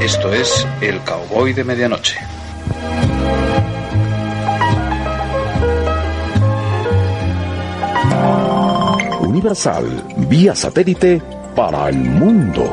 [0.00, 2.16] Esto es El Cowboy de Medianoche.
[9.20, 11.20] Universal, vía satélite
[11.54, 12.64] para el mundo.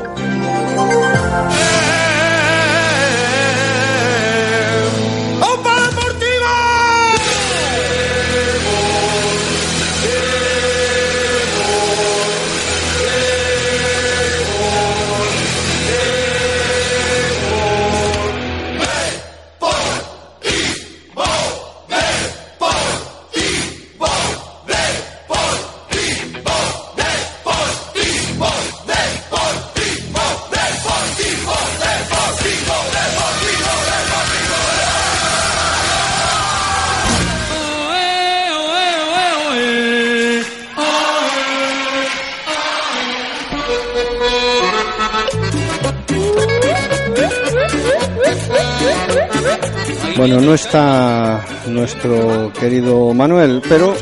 [50.17, 53.95] Bueno, no está nuestro querido Manuel, pero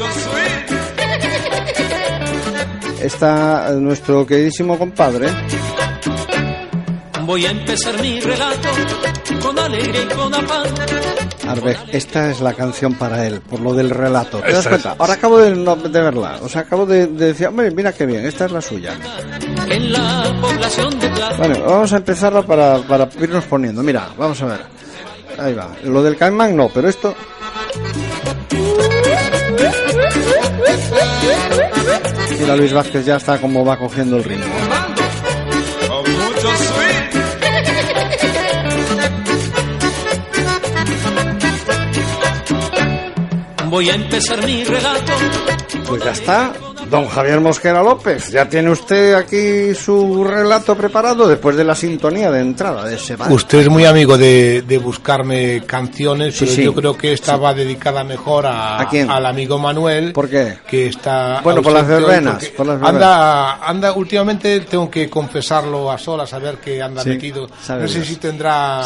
[3.02, 5.27] está nuestro queridísimo compadre.
[7.25, 8.69] Voy a empezar mi relato
[9.41, 10.63] con alegría y con afán.
[11.47, 14.39] Arbe, esta es la canción para él, por lo del relato.
[14.39, 14.95] ¿Te das cuenta?
[14.97, 16.39] Ahora acabo de, no- de verla.
[16.41, 18.93] O sea, acabo de, de decir, hombre, mira qué bien, esta es la suya.
[19.69, 21.36] En la población de Plata.
[21.38, 23.83] Bueno, vamos a empezarla para, para irnos poniendo.
[23.83, 24.75] Mira, vamos a ver.
[25.38, 25.69] Ahí va.
[25.83, 27.16] Lo del caimán no, pero esto.
[32.39, 34.53] Mira, Luis Vázquez ya está como va cogiendo el ritmo.
[43.70, 45.14] Voy a empezar mi relato.
[45.88, 46.53] Pues ya está.
[46.89, 52.30] Don Javier Mosquera López, ya tiene usted aquí su relato preparado después de la sintonía
[52.31, 53.31] de entrada de ese bar.
[53.31, 56.64] Usted es muy amigo de, de buscarme canciones, Sí, pero sí.
[56.64, 59.10] yo creo que esta va dedicada mejor a, ¿A quién?
[59.10, 60.14] al amigo Manuel.
[60.14, 60.60] ¿Por qué?
[60.67, 61.42] Que está.
[61.43, 66.39] Bueno, por las verbenas, por las anda, anda, últimamente tengo que confesarlo a solas, a
[66.39, 67.48] ver que anda metido.
[67.61, 68.81] sabe no sé si tendrá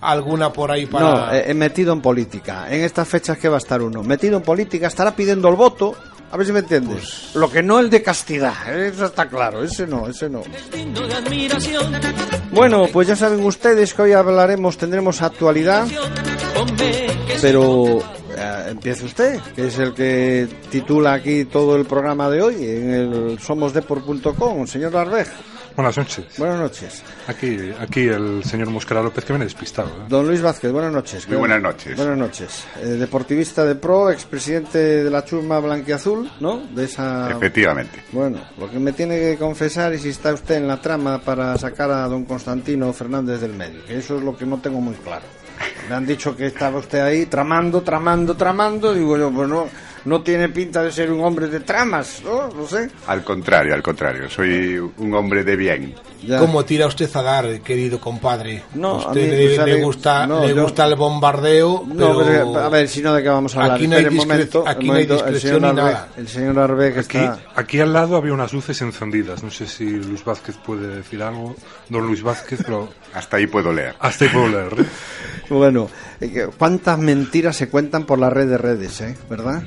[0.00, 1.04] alguna por ahí para.
[1.04, 2.66] No, eh, he metido en política.
[2.70, 4.02] En estas fechas que va a estar uno.
[4.02, 5.94] Metido en política, estará pidiendo el voto.
[6.30, 7.28] A ver si me entiendes.
[7.32, 8.54] Pues Lo que no el de castidad.
[8.68, 8.88] ¿eh?
[8.88, 9.62] Eso está claro.
[9.62, 10.42] Ese no, ese no.
[12.52, 15.86] Bueno, pues ya saben ustedes que hoy hablaremos, tendremos actualidad.
[17.40, 17.98] Pero
[18.36, 22.90] eh, empiece usted, que es el que titula aquí todo el programa de hoy en
[22.90, 24.66] el somosdepor.com.
[24.66, 25.28] Señor Arbej,
[25.76, 26.24] Buenas noches.
[26.38, 27.02] buenas noches.
[27.28, 29.88] Aquí, aquí el señor Mosquera López que viene despistado.
[29.88, 30.06] ¿eh?
[30.08, 31.28] Don Luis Vázquez, buenas noches.
[31.28, 31.94] Muy buenas noches.
[31.96, 32.64] Buenas noches.
[32.80, 36.60] Eh, deportivista de pro, expresidente de la chusma blanquiazul, ¿no?
[36.74, 37.30] De esa...
[37.30, 38.02] Efectivamente.
[38.10, 41.58] Bueno, lo que me tiene que confesar es si está usted en la trama para
[41.58, 44.94] sacar a don Constantino Fernández del medio, que eso es lo que no tengo muy
[44.94, 45.26] claro.
[45.90, 49.48] Me han dicho que estaba usted ahí tramando, tramando, tramando, digo yo, pues
[50.06, 52.48] no, tiene pinta de ser un hombre de tramas, ¿no?
[52.48, 52.88] No sé.
[53.06, 54.30] Al contrario, al contrario.
[54.30, 55.94] Soy un hombre de bien.
[56.22, 56.38] Ya.
[56.38, 58.62] ¿Cómo tira usted a dar, querido compadre?
[58.74, 62.24] No, a usted mí, le, le gusta, no, le yo- gusta el bombardeo, No, pero,
[62.52, 63.76] pero, a ver, si no, ¿de qué vamos a hablar?
[63.76, 66.08] Aquí no hay Espere un discre- momento, aquí no hay discreción ni Arbe- nada.
[66.16, 67.38] El señor Arbe que Aquí, está...
[67.54, 69.42] aquí al lado había unas luces encendidas.
[69.44, 71.54] No sé si Luis Vázquez puede decir algo.
[71.90, 73.94] Don Luis Vázquez, pero Hasta ahí puedo leer.
[74.00, 74.72] hasta ahí puedo leer.
[74.80, 74.84] ¿eh?
[75.48, 75.88] Bueno,
[76.58, 79.16] cuántas mentiras se cuentan por la red de redes, ¿eh?
[79.28, 79.62] ¿verdad?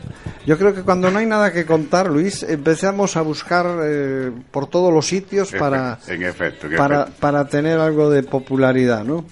[0.46, 4.68] Yo creo que cuando no hay nada que contar, Luis, empezamos a buscar eh, por
[4.68, 6.68] todos los sitios para, En efecto.
[6.68, 7.20] en para, efecto.
[7.20, 9.26] para tener algo de popularidad, ¿no?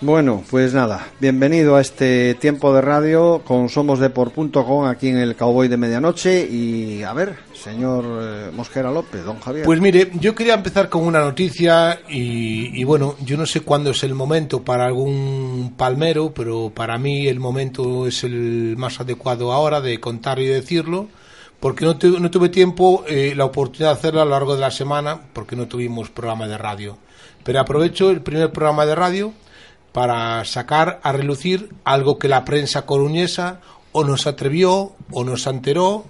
[0.00, 5.66] Bueno, pues nada, bienvenido a este tiempo de radio con somosdepor.com aquí en el Cowboy
[5.66, 9.64] de Medianoche y a ver, señor eh, Mosquera López, don Javier.
[9.64, 13.90] Pues mire, yo quería empezar con una noticia y, y bueno, yo no sé cuándo
[13.90, 19.50] es el momento para algún palmero, pero para mí el momento es el más adecuado
[19.52, 21.08] ahora de contar y decirlo,
[21.58, 24.60] porque no, tu- no tuve tiempo, eh, la oportunidad de hacerlo a lo largo de
[24.60, 26.98] la semana, porque no tuvimos programa de radio.
[27.42, 29.32] Pero aprovecho el primer programa de radio
[29.98, 33.60] para sacar a relucir algo que la prensa coruñesa
[33.90, 36.04] o nos atrevió o nos enteró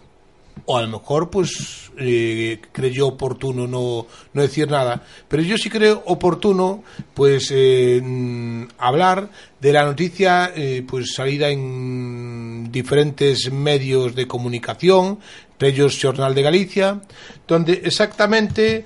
[0.67, 5.03] o a lo mejor pues eh, creyó oportuno no, no decir nada.
[5.27, 11.49] Pero yo sí creo oportuno pues eh, mm, hablar de la noticia eh, pues salida
[11.49, 15.19] en diferentes medios de comunicación
[15.53, 17.01] entre ellos Jornal de Galicia
[17.47, 18.85] donde exactamente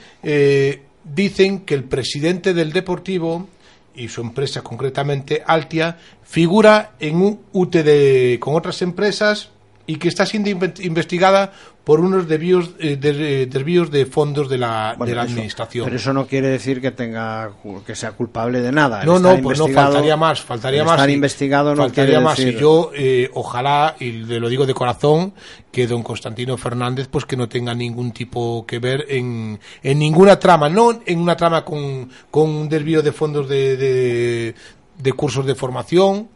[1.02, 3.48] dicen que el presidente del Deportivo
[3.94, 9.50] y su empresa concretamente Altia figura en un UTD con otras empresas
[9.86, 11.52] y que está siendo inve- investigada
[11.82, 15.84] por unos desvíos, eh, de, desvíos de fondos de la, Bueno, de la eso- administración.
[15.86, 17.50] Pero eso no quiere decir que tenga
[17.84, 19.04] que sea culpable de nada.
[19.04, 20.94] No, estar no, pues no, faltaría más, faltaría el más.
[20.94, 22.36] Estar investigado no faltaría quiere más.
[22.38, 22.54] decir...
[22.54, 25.34] Y yo, eh, ojalá, y le lo digo de corazón,
[25.72, 30.38] que don Constantino Fernández, pues que no tenga ningún tipo que ver en, en ninguna
[30.38, 34.54] trama, no en una trama con, con un desvío de fondos de, de,
[34.98, 36.28] de cursos de formación,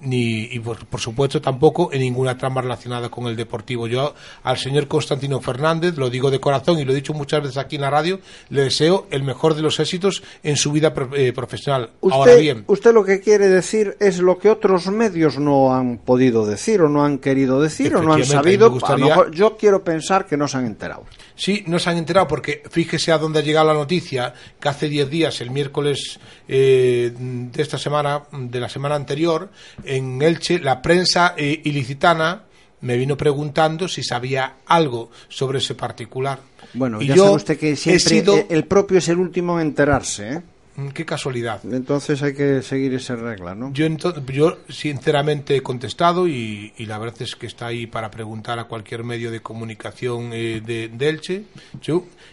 [0.00, 3.86] ni y por, por supuesto tampoco en ninguna trama relacionada con el deportivo.
[3.86, 7.56] Yo al señor Constantino Fernández, lo digo de corazón y lo he dicho muchas veces
[7.56, 8.20] aquí en la radio,
[8.50, 11.90] le deseo el mejor de los éxitos en su vida eh, profesional.
[12.02, 15.98] Ahora Usted, bien, usted lo que quiere decir es lo que otros medios no han
[15.98, 18.66] podido decir o no han querido decir o no han sabido.
[18.66, 21.04] a mí me gustaría- A lo mejor yo quiero pensar que no se han enterado.
[21.36, 24.88] Sí, no se han enterado porque fíjese a dónde ha llegado la noticia que hace
[24.88, 26.18] 10 días, el miércoles
[26.48, 29.50] eh, de esta semana, de la semana anterior,
[29.84, 32.42] en Elche, la prensa eh, ilicitana
[32.80, 36.38] me vino preguntando si sabía algo sobre ese particular.
[36.74, 39.68] Bueno, Y ya yo sabe usted que siempre sido- el propio es el último en
[39.68, 40.28] enterarse.
[40.28, 40.42] ¿eh?
[40.76, 41.60] Mm, Qué casualidad.
[41.72, 43.72] Entonces hay que seguir esa regla, ¿no?
[43.72, 43.86] Yo,
[44.32, 48.64] yo sinceramente he contestado y, y la verdad es que está ahí para preguntar a
[48.64, 51.44] cualquier medio de comunicación eh, de, de Elche,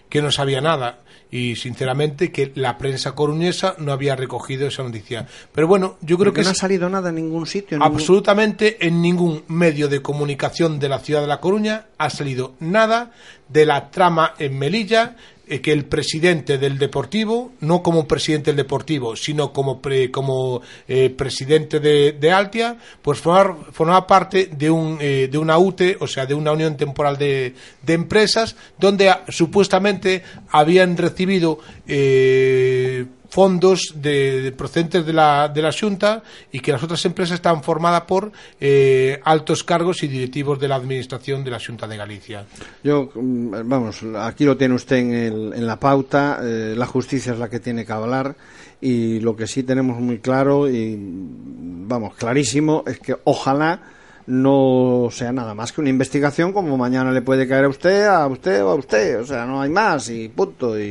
[0.09, 0.99] que no sabía nada
[1.31, 5.25] y sinceramente que la prensa coruñesa no había recogido esa noticia.
[5.51, 7.75] Pero bueno, yo creo Porque que no ha salido nada en ningún sitio.
[7.77, 12.09] en ningún- absolutamente en ningún medio de comunicación de la ciudad de La Coruña ha
[12.11, 13.11] salido nada
[13.49, 15.15] de la trama en Melilla
[15.61, 21.09] que el presidente del Deportivo, no como presidente del Deportivo, sino como pre- como eh,
[21.09, 26.25] presidente de, Altia, pues formar- formaba parte de un eh, de una UTE, o sea,
[26.25, 34.41] de una unión temporal de, de empresas, donde ah, supuestamente habían recibido eh, fondos de,
[34.41, 36.21] de procedentes de la, de la Junta
[36.51, 38.31] y que las otras empresas están formadas por
[38.61, 42.45] eh, altos cargos y directivos de la administración de la Junta de Galicia.
[42.83, 47.39] Yo, mm, vamos, aquí lo tiene usted en, en la pauta, eh, la justicia es
[47.39, 48.35] la que tiene que hablar
[48.79, 53.81] y lo que sí tenemos muy claro y, vamos, clarísimo es que ojalá
[54.27, 58.25] no sea nada más que una investigación como mañana le puede caer a usted, a
[58.27, 60.83] usted o a usted, o sea, no hay más y punto, y,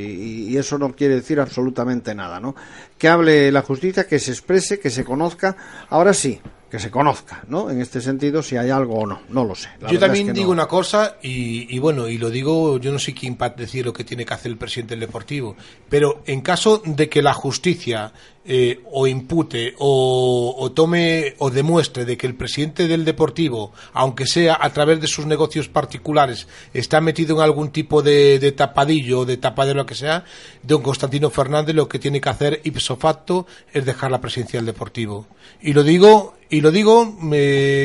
[0.51, 2.55] y- eso no quiere decir absolutamente nada, ¿no?
[2.99, 5.57] Que hable la justicia, que se exprese, que se conozca,
[5.89, 6.41] ahora sí,
[6.73, 7.71] que se conozca, ¿no?
[7.71, 9.69] En este sentido, si hay algo o no, no lo sé.
[9.79, 10.63] La yo también es que digo no.
[10.63, 13.93] una cosa y, y bueno, y lo digo, yo no sé quién para decir lo
[13.93, 15.55] que tiene que hacer el presidente del Deportivo,
[15.91, 18.15] pero en caso de que la justicia
[18.47, 24.27] eh, o impute o, o tome o demuestre de que el presidente del Deportivo, aunque
[24.27, 29.21] sea a través de sus negocios particulares, está metido en algún tipo de, de tapadillo
[29.21, 30.25] o de tapadero lo que sea,
[30.63, 34.67] don Constantino Fernández lo que tiene que hacer ipso facto es dejar la presidencia del
[34.67, 35.27] Deportivo.
[35.61, 37.17] Y lo digo y lo digo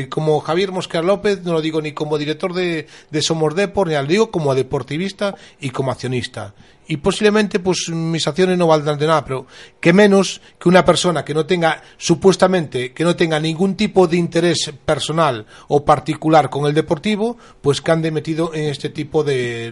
[0.09, 4.03] como Javier Mosquera López, no lo digo ni como director de, de Somos ni lo
[4.03, 6.53] digo como deportivista y como accionista.
[6.85, 9.47] Y posiblemente pues mis acciones no valdrán de nada, pero
[9.79, 14.17] que menos que una persona que no tenga, supuestamente, que no tenga ningún tipo de
[14.17, 19.71] interés personal o particular con el deportivo, pues que ande metido en este tipo de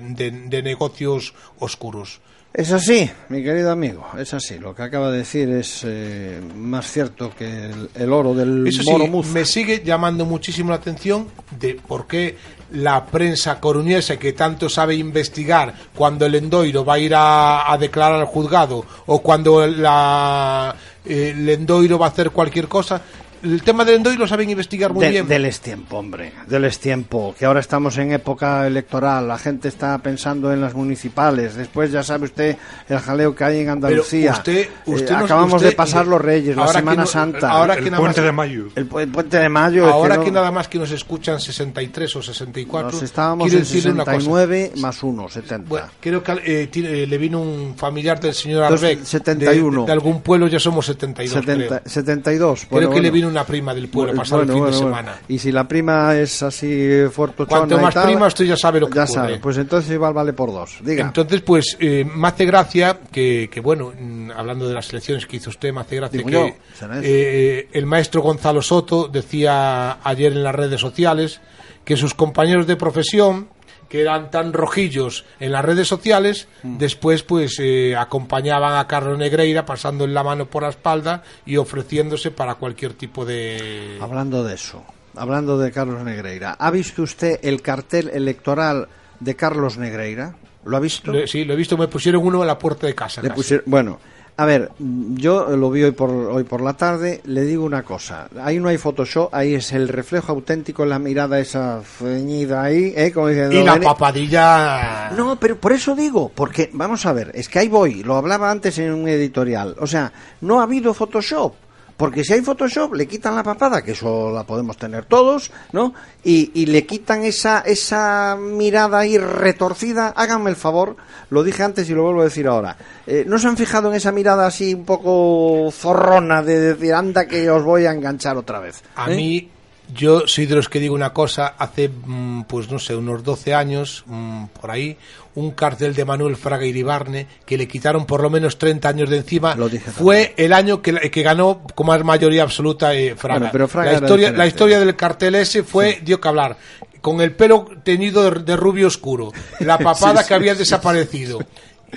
[0.64, 2.22] negocios oscuros.
[2.58, 4.58] Es así, mi querido amigo, es así.
[4.60, 8.82] Lo que acaba de decir es eh, más cierto que el, el oro del Eso
[8.82, 9.34] sí, moro Muza.
[9.34, 11.28] me sigue llamando muchísimo la atención
[11.60, 12.38] de por qué
[12.72, 17.78] la prensa coruñesa que tanto sabe investigar cuando el Endoiro va a ir a, a
[17.78, 23.02] declarar al juzgado o cuando la, eh, el Endoiro va a hacer cualquier cosa,
[23.46, 25.28] el tema del Endoiro lo saben investigar muy De- bien.
[25.28, 27.34] Del tiempo, hombre, del tiempo.
[27.38, 31.56] Que ahora estamos en época electoral, la gente está pensando en las municipales.
[31.56, 32.58] Después ya sabe usted
[32.90, 34.32] el jaleo que hay en Andalucía.
[34.34, 37.08] usted- usted Eh, nos- acabamos usted- de pasar los Reyes, la ahora que Semana no-
[37.08, 38.66] Santa, ahora el que nada puente más- de mayo.
[38.76, 39.86] el, el puente de mayo.
[39.88, 43.92] Ahora no- que nada más que nos escuchan 63 o 64, nos estábamos en decirle
[43.92, 44.18] una cosa.
[44.18, 45.70] 69 más 1, 70.
[45.70, 49.04] Bueno, creo que eh, tiene- eh, le vino un familiar del señor Arbeck.
[49.04, 49.82] 71.
[49.82, 51.82] De, de algún pueblo ya somos 72, 70 creo.
[51.86, 52.60] 72.
[52.62, 53.14] Creo Bueno, que le bueno.
[53.14, 54.98] vino una prima del pueblo Bueno, pasado el fin bueno, de bueno.
[54.98, 55.20] semana.
[55.28, 58.80] Y si la prima es así fortuchona Cuanto y más tal, prima, usted ya sabe
[58.80, 59.14] lo que Ya ocurre.
[59.22, 60.78] sabe, pues entonces vale por dos.
[60.82, 61.06] Diga.
[61.06, 65.38] Entonces, pues, eh, me hace gracia que, que, bueno, mm, hablando de las elecciones que
[65.38, 66.56] hizo usted, me hace gracia Digo que
[67.04, 71.42] eh, el maestro Gonzalo Soto decía ayer en las redes sociales
[71.84, 73.48] que sus compañeros de profesión
[73.90, 76.78] que eran tan rojillos en las redes sociales, Mm.
[76.78, 82.32] después pues eh, acompañaban a Carlos Negreira pasando la mano por la espalda y ofreciéndose
[82.32, 83.98] para cualquier tipo de...
[84.02, 84.84] Hablando de eso,
[85.16, 88.88] hablando de Carlos Negreira, ¿ha visto usted el cartel electoral
[89.20, 90.36] de Carlos Negreira?
[90.66, 91.12] ¿Lo ha visto?
[91.12, 93.22] Le- sí, lo he visto, me pusieron uno en la puerta de casa.
[93.22, 93.32] Le
[93.68, 94.00] bueno,
[94.38, 98.28] A ver, yo lo vi hoy por, hoy por la tarde, le digo una cosa,
[98.42, 102.94] ahí no hay Photoshop, ahí es el reflejo auténtico en la mirada esa ceñida ahí,
[102.98, 103.14] ¿eh?
[103.14, 105.12] Como diciendo, Y la papadilla.
[105.16, 108.52] No, pero por eso digo, porque vamos a ver, es que ahí voy, lo hablaba
[108.52, 110.12] antes en un editorial, o sea,
[110.42, 111.54] no ha habido Photoshop.
[111.98, 115.94] Porque si hay Photoshop, le quitan la papada, que eso la podemos tener todos, ¿no?
[116.26, 120.10] Y, y le quitan esa, esa mirada ahí retorcida.
[120.10, 120.98] Háganme el favor,
[121.30, 122.76] lo dije antes y lo vuelvo a decir ahora.
[123.08, 127.28] Eh, ¿No se han fijado en esa mirada así un poco zorrona de decir, anda
[127.28, 128.84] que os voy a enganchar otra vez?
[128.96, 129.16] A ¿Eh?
[129.16, 129.50] mí,
[129.94, 133.54] yo soy de los que digo una cosa, hace, mm, pues no sé, unos 12
[133.54, 134.98] años, mm, por ahí,
[135.36, 139.18] un cartel de Manuel Fraga Iribarne, que le quitaron por lo menos 30 años de
[139.18, 143.40] encima, Lo dije fue el año que, que ganó con más mayoría absoluta eh, Fraga.
[143.40, 146.58] Bueno, pero Fraga la, historia, la historia del cartel ese fue, dio que hablar,
[147.02, 151.40] con el pelo teñido de, de rubio oscuro, la papada Sí, que había sí, desaparecido.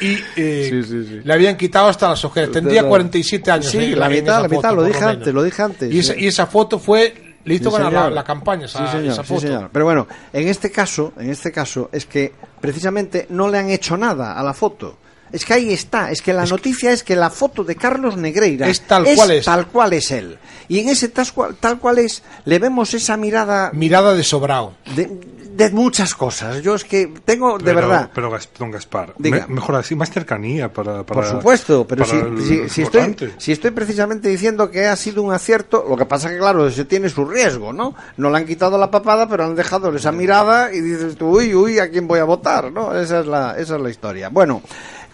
[0.00, 1.20] Y eh, Sí, sí, sí.
[1.24, 2.50] le habían quitado hasta las ojeras.
[2.52, 3.66] Tendría Pero- 47 años.
[3.66, 5.14] Sí, eh, la mitad, la mitad, lo dije menos.
[5.16, 5.92] antes, lo dije antes.
[5.92, 6.20] Y esa, Sí.
[6.20, 9.40] y esa foto fue Sí, ganar la, la campaña esa, Sí, señor, esa sí, foto.
[9.40, 9.70] señor.
[9.72, 13.96] Pero bueno, en este caso, en este caso es que precisamente no le han hecho
[13.96, 14.98] nada a la foto.
[15.30, 18.66] Es que ahí está, es que la noticia es que la foto de Carlos Negreira
[18.66, 19.44] Es tal cual es.
[19.44, 20.38] tal cual es él.
[20.68, 24.74] Y en ese tal cual, tal cual es, le vemos esa mirada Mirada de sobrao.
[24.94, 25.10] de,
[25.58, 26.62] de muchas cosas.
[26.62, 29.46] Yo es que tengo, de Pero- verdad, Pero, Gas- don Gaspar, Diga.
[29.48, 31.02] me- mejor así, más cercanía para.
[31.04, 34.86] para Por supuesto, pero para si, el si- si estoy, si estoy precisamente diciendo que
[34.86, 37.94] ha sido un acierto, lo que pasa que, claro, eso tiene su riesgo, ¿no?
[38.16, 41.52] No le han quitado la papada, pero han dejado esa mirada y dices tú, uy,
[41.54, 42.70] uy, ¿a quién voy a votar?
[42.70, 42.94] ¿no?
[42.96, 44.28] Esa es la, esa es la historia.
[44.28, 44.62] Bueno,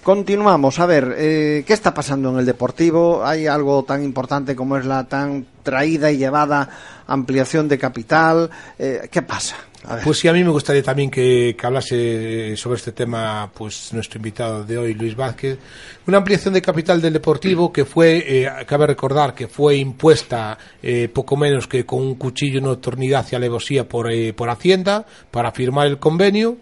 [0.04, 0.78] continuamos.
[0.78, 3.26] A ver, eh, ¿qué está pasando en el Deportivo?
[3.26, 6.68] ¿Hay algo tan importante como es la tan traída y llevada
[7.08, 8.48] ampliación de capital?
[8.78, 9.56] Eh, ¿Qué pasa?
[10.02, 14.18] Pues sí, a mí me gustaría también que, que hablase sobre este tema pues nuestro
[14.18, 15.58] invitado de hoy, Luis Vázquez.
[16.06, 21.08] Una ampliación de capital del Deportivo que fue, eh, cabe recordar que fue impuesta eh,
[21.12, 25.52] poco menos que con un cuchillo en tornidad hacia alevosía por, eh, por Hacienda para
[25.52, 26.56] firmar el convenio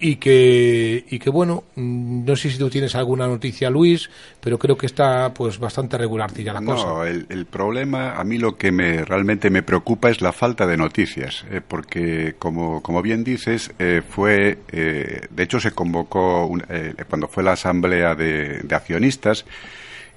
[0.00, 4.10] y que, y que bueno, mm, no sé si tú tienes alguna noticia, Luis,
[4.40, 6.86] pero creo que está pues bastante regular ya la cosa.
[6.88, 10.66] No, el, el problema, a mí lo que me realmente me preocupa es la falta
[10.66, 16.46] de noticias, eh, porque como, como bien dices, eh, fue, eh, de hecho se convocó
[16.46, 19.44] un- eh, cuando fue la asamblea de, de accionistas,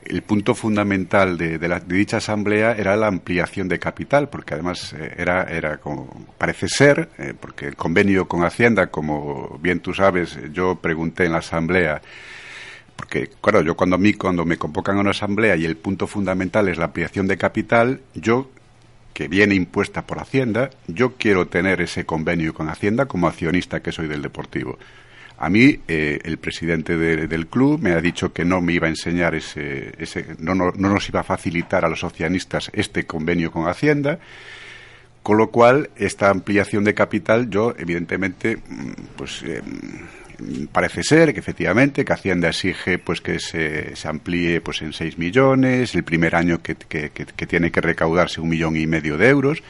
[0.05, 4.93] el punto fundamental de, la- de dicha asamblea era la ampliación de capital, porque además
[4.97, 9.93] eh, era, era como, parece ser, eh, porque el convenio con Hacienda, como bien tú
[9.93, 12.01] sabes, yo pregunté en la asamblea,
[12.95, 16.07] porque claro, yo cuando a mí cuando me convocan a una asamblea y el punto
[16.07, 18.49] fundamental es la ampliación de capital, yo
[19.13, 23.91] que viene impuesta por Hacienda, yo quiero tener ese convenio con Hacienda como accionista que
[23.91, 24.77] soy del Deportivo.
[25.39, 28.87] A mí, eh, el presidente de- del club me ha dicho que no me iba
[28.87, 33.05] a enseñar ese, ese no, no, no nos iba a facilitar a los accionistas este
[33.05, 34.17] convenio con Hacienda,
[35.21, 41.39] con lo cual esta ampliación de capital, yo evidentemente, mm, pues mm, parece ser que
[41.39, 46.35] efectivamente que Hacienda exige pues que se, se amplíe pues en 6 millones, el primer
[46.35, 49.61] año que- que- que tiene que recaudarse un millón y medio de euros.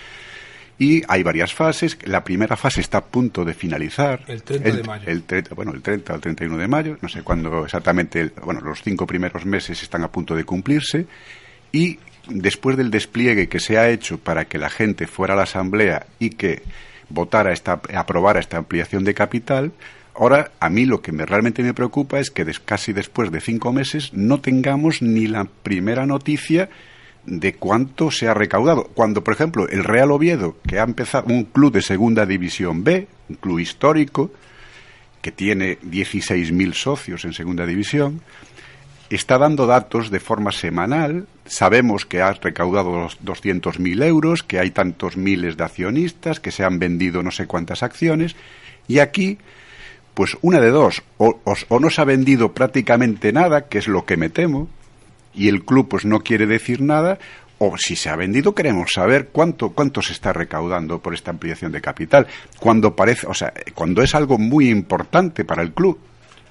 [0.80, 1.98] Y hay varias fases.
[2.06, 4.24] La primera fase está a punto de finalizar.
[4.28, 5.04] El 30 de mayo.
[5.08, 6.98] El 30, bueno, el 30 al 31 de mayo.
[7.02, 8.22] No sé cuándo exactamente.
[8.22, 11.08] el- bueno, los cinco primeros meses están a punto de cumplirse.
[11.72, 11.98] Y
[12.30, 16.06] después del despliegue que se ha hecho para que la gente fuera a la asamblea
[16.20, 16.62] y que
[17.10, 19.72] votara esta, aprobara esta ampliación de capital,
[20.14, 23.42] ahora a mí lo que me, realmente me preocupa es que des- casi después de
[23.42, 26.70] cinco meses no tengamos ni la primera noticia
[27.28, 28.86] de cuánto se ha recaudado.
[28.96, 33.08] Cuando, por ejemplo, el Real Oviedo, que ha empezado un club de segunda división B,
[33.30, 34.32] un club histórico,
[35.22, 38.22] que tiene 16.000 socios en segunda división,
[39.10, 41.28] está dando datos de forma semanal.
[41.46, 46.64] Sabemos que ha recaudado los 200.000 euros, que hay tantos miles de accionistas, que se
[46.64, 48.36] han vendido no sé cuántas acciones.
[48.88, 49.38] Y aquí,
[50.14, 53.88] pues una de dos, o, o- o no se ha vendido prácticamente nada, que es
[53.90, 54.70] lo que me temo,
[55.38, 57.20] y el club pues no quiere decir nada,
[57.60, 61.72] o si se ha vendido queremos saber cuánto cuánto se está recaudando por esta ampliación
[61.72, 62.28] de capital.
[62.60, 65.98] Cuando parece, o sea, cuando es algo muy importante para el club.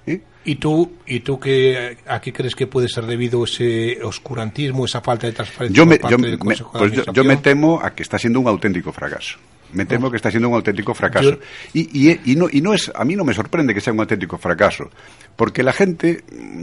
[0.07, 0.21] ¿eh?
[0.45, 5.01] ¿Y tú, ¿Y tú qué, a qué crees que puede ser debido ese oscurantismo, esa
[5.01, 7.25] falta de transparencia Yo por me, parte yo, del me- Consejo de pues yo, yo
[7.25, 9.39] me temo a que está siendo un auténtico fracaso.
[9.73, 11.31] Me temo que está siendo un auténtico fracaso.
[11.33, 11.39] Yo-
[11.75, 14.01] Y, y, y no, y no es, a mí no me sorprende que sea un
[14.01, 14.91] auténtico fracaso,
[15.37, 16.23] porque la gente,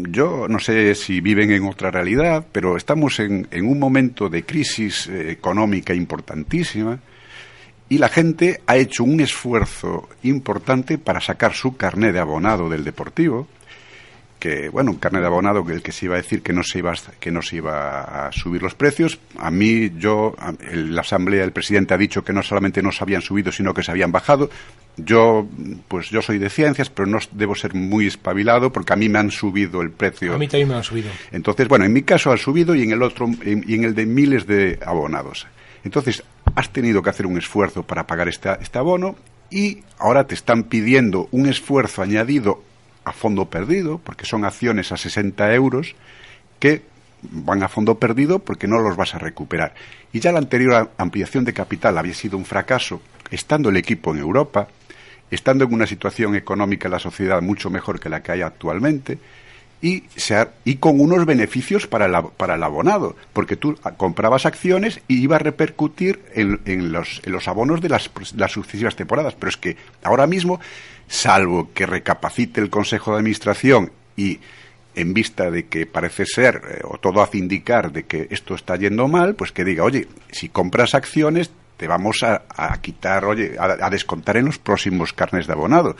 [0.09, 4.43] yo no sé si viven en otra realidad, pero estamos en, en un momento de
[4.43, 6.99] crisis eh, económica importantísima
[7.89, 12.83] y la gente ha hecho un esfuerzo importante para sacar su carné de abonado del
[12.83, 13.47] deportivo,
[14.43, 16.63] que, bueno, un carnet de abonado que el que se iba a decir que no
[16.63, 19.17] se iba a, que no se iba a subir los precios.
[19.39, 22.91] A mí, yo, a- el- la asamblea, el presidente ha dicho que no solamente no
[22.91, 24.49] se habían subido, sino que se habían bajado.
[24.97, 25.47] Yo,
[25.87, 29.17] pues yo soy de ciencias, pero no debo ser muy espabilado porque a mí me
[29.19, 30.33] han subido el precio.
[30.33, 31.09] A mí también me han subido.
[31.31, 33.95] Entonces, bueno, en mi caso ha subido y en el otro en- y en el
[33.95, 35.47] de miles de abonados.
[35.85, 36.21] Entonces,
[36.55, 39.15] has tenido que hacer un esfuerzo para pagar este, este abono
[39.49, 42.61] y ahora te están pidiendo un esfuerzo añadido
[43.05, 45.95] a fondo perdido, porque son acciones a 60 euros
[46.59, 46.81] que
[47.21, 49.73] van a fondo perdido porque no los vas a recuperar.
[50.11, 54.19] Y ya la anterior ampliación de capital había sido un fracaso, estando el equipo en
[54.19, 54.67] Europa,
[55.31, 59.17] estando en una situación económica en la sociedad mucho mejor que la que hay actualmente
[59.83, 64.45] y, se y con unos beneficios para el, ab- para el abonado, porque tú comprabas
[64.47, 68.95] acciones y iba a repercutir en, en los, en los abonos de las, las sucesivas
[68.95, 69.35] temporadas.
[69.35, 70.59] Pero es que ahora mismo,
[71.07, 74.39] salvo que recapacite el Consejo de Administración y
[74.95, 78.75] en vista de que parece ser, eh, o todo hace indicar de que esto está
[78.77, 83.55] yendo mal, pues que diga, oye, si compras acciones, te vamos a, a quitar, oye,
[83.59, 85.97] a, a descontar en los próximos carnes de abonado.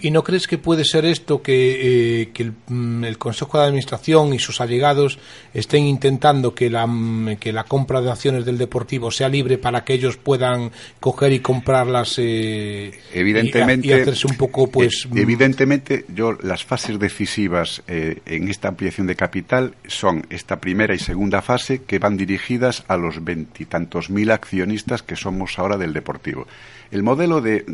[0.00, 3.64] ¿Y no crees que puede ser esto que, eh, que el, mm, el Consejo de
[3.64, 5.18] Administración y sus allegados
[5.52, 9.84] estén intentando que la, mm, que la compra de acciones del Deportivo sea libre para
[9.84, 15.06] que ellos puedan coger y comprarlas eh, Evidentemente, y, y hacerse un poco, pues...
[15.06, 20.94] eh, evidentemente, yo las fases decisivas eh, en esta ampliación de capital son esta primera
[20.94, 25.92] y segunda fase que van dirigidas a los veintitantos mil accionistas que somos ahora del
[25.92, 26.46] Deportivo.
[26.90, 27.64] El modelo de,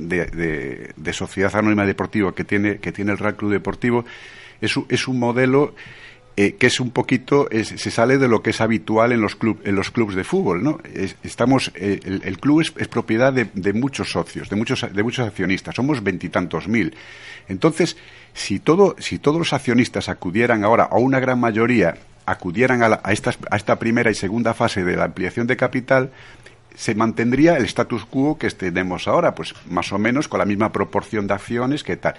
[1.13, 4.05] sociedad anónima deportiva que tiene que tiene el Real Club Deportivo
[4.61, 4.87] es, un-
[5.19, 5.75] modelo
[6.37, 9.59] eh, que es un poquito se sale de lo que es habitual en los club
[9.65, 13.73] en los clubes de fútbol no Es- estamos eh, el, club es, propiedad de, de
[13.73, 16.95] muchos socios de muchos de muchos accionistas somos veintitantos mil.
[17.49, 17.97] Entonces
[18.35, 21.97] si todo si todos los accionistas acudieran ahora o una gran mayoría
[22.27, 23.13] acudieran a, la- a
[23.51, 26.11] a esta primera y segunda fase de la ampliación de capital
[26.77, 30.71] se mantendría el status quo que tenemos ahora, pues más o menos con la misma
[30.71, 32.15] proporción de acciones que tal.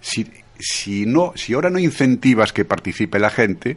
[0.00, 3.76] Si, si, no, si ahora no incentivas que participe la gente,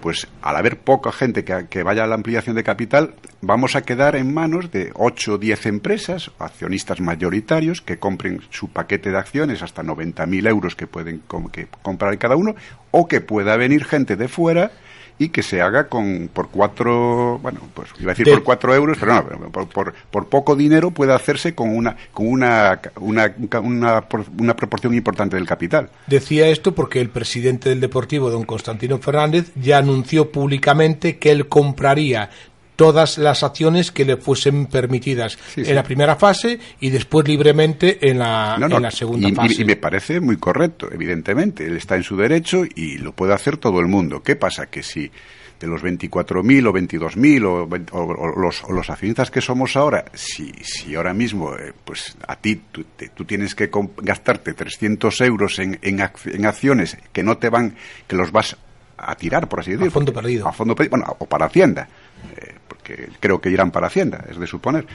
[0.00, 3.82] pues al haber poca gente que, que vaya a la ampliación de capital, vamos a
[3.82, 9.18] quedar en manos de 8 o 10 empresas, accionistas mayoritarios, que compren su paquete de
[9.18, 12.54] acciones hasta 90.000 euros que pueden que comprar cada uno,
[12.92, 14.70] o que pueda venir gente de fuera
[15.18, 18.74] y que se haga con por cuatro, bueno, pues iba a decir De- por cuatro
[18.74, 24.04] euros, pero no, por, por poco dinero puede hacerse con una con una una, una,
[24.38, 25.90] una proporción importante del capital.
[26.06, 31.48] Decía esto porque el presidente del Deportivo, don Constantino Fernández, ya anunció públicamente que él
[31.48, 32.30] compraría
[32.78, 35.70] todas las acciones que le fuesen permitidas Sí, sí.
[35.70, 39.32] en la primera fase y después libremente en la, No, no, en la segunda y,
[39.34, 39.62] fase.
[39.62, 41.66] y me parece muy correcto, evidentemente.
[41.66, 44.22] Él está en su derecho y lo puede hacer todo el mundo.
[44.22, 44.66] ¿Qué pasa?
[44.66, 45.10] Que si
[45.58, 49.74] de los 24.000 o 22.000 o, 20 o- o los, o los accionistas que somos
[49.76, 54.54] ahora, si, si ahora mismo, eh, pues a ti tú, te- tú tienes que gastarte
[54.54, 57.74] 300 euros en, en, ac- en acciones que no te van,
[58.06, 58.56] que los vas
[58.96, 59.90] a tirar, por así decirlo.
[59.90, 60.46] fondo porque- perdido.
[60.46, 61.88] A fondo perdido, bueno, o para Hacienda,
[62.36, 64.86] eh, porque creo que irán para Hacienda, es de suponer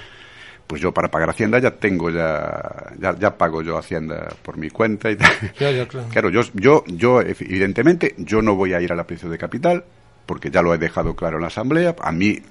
[0.67, 4.69] pues yo para pagar Hacienda ya tengo ya ya, ya pago yo Hacienda por mi
[4.69, 5.31] cuenta y tal.
[5.59, 6.29] Ya, ya, claro.
[6.29, 9.83] yo yo yo evidentemente yo no voy a ir a la ampliación de capital
[10.25, 12.41] porque ya lo he dejado claro en la asamblea a mí eh,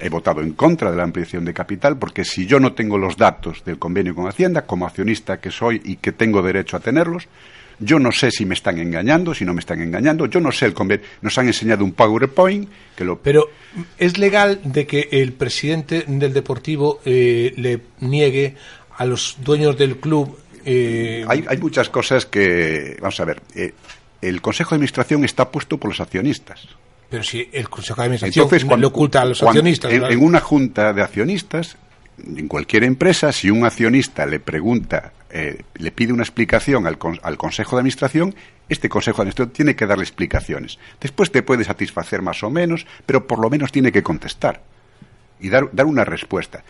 [0.00, 3.16] he votado en contra de la ampliación de capital porque si yo no tengo los
[3.16, 7.28] datos del convenio con Hacienda como accionista que soy y que tengo derecho a tenerlos
[7.78, 10.26] yo no sé si me están engañando, si no me están engañando.
[10.26, 11.04] Yo no sé el convenio.
[11.22, 13.48] Nos han enseñado un PowerPoint que lo Pero
[13.98, 18.56] ¿es legal de que el presidente del Deportivo eh, le niegue
[18.96, 23.72] a los dueños del club eh, Hay, hay muchas cosas que, vamos a ver, eh,
[24.20, 26.66] el Consejo de Administración está puesto por los accionistas.
[27.08, 30.22] pero si el Consejo de Administración Entonces, le cuando, oculta a los cuando- accionistas en
[30.22, 31.76] una junta de accionistas,
[32.18, 37.36] en cualquier empresa, si un accionista le pregunta, eh, le pide una explicación al, al
[37.36, 38.34] Consejo de Administración,
[38.68, 40.78] este Consejo de Administración tiene que darle explicaciones.
[41.00, 44.62] Después te puede satisfacer más o menos, pero por lo menos tiene que contestar
[45.40, 46.64] y dar, dar una respuesta.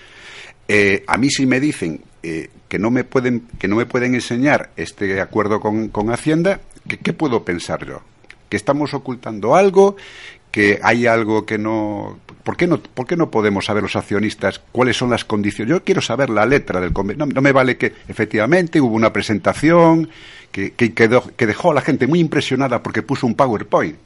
[0.66, 4.14] Eh, a mí si me dicen eh, que no me pueden que no me pueden
[4.14, 8.02] enseñar este acuerdo con, con Hacienda, ¿qué, qué puedo pensar yo?
[8.50, 9.96] Que estamos ocultando algo,
[10.58, 14.60] que hay algo que no ¿por qué no por qué no podemos saber los accionistas
[14.72, 15.70] cuáles son las condiciones?
[15.70, 17.26] Yo quiero saber la letra del convenio.
[17.26, 20.08] No, me vale que efectivamente hubo una presentación
[20.50, 23.96] que, que, quedó- que dejó a la gente muy impresionada porque puso un PowerPoint.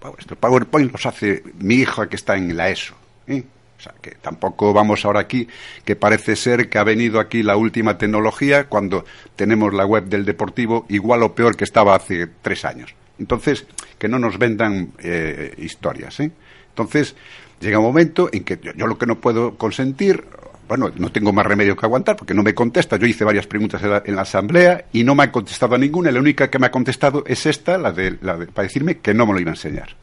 [0.00, 2.94] Wow, Estos PowerPoint los hace mi hija que está en la ESO.
[3.26, 3.42] ¿eh?
[3.84, 5.46] Sea, que tampoco vamos ahora aquí,
[5.84, 9.04] que parece ser que ha venido aquí la última tecnología cuando
[9.36, 12.94] tenemos la web del Deportivo igual o peor que estaba hace tres años.
[13.18, 13.66] Entonces,
[13.98, 16.18] que no nos vendan eh, historias.
[16.20, 16.30] ¿eh?
[16.70, 17.14] Entonces,
[17.60, 20.24] llega un momento en que yo, lo que no puedo consentir,
[20.66, 22.96] bueno, no tengo más remedio que aguantar porque no me contesta.
[22.96, 25.78] Yo hice varias preguntas en la, en la asamblea y no me ha contestado a
[25.78, 26.10] ninguna.
[26.10, 29.14] La única que me ha contestado es esta, la de, la de- para decirme que
[29.14, 29.94] no me lo iba a enseñar.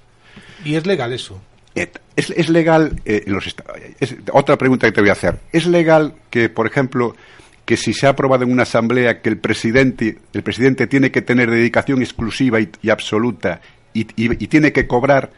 [0.63, 1.41] Y es legal eso.
[1.76, 3.56] Eh, ¿Es, legal, eh, los
[4.32, 7.16] otra pregunta que te voy a hacer, ¿es legal que, por ejemplo,
[7.66, 11.22] que si se ha aprobado en una asamblea que el presidente, el presidente tiene que
[11.22, 13.62] tener dedicación exclusiva y, absoluta
[13.94, 14.04] y,
[14.48, 15.32] tiene que cobrar,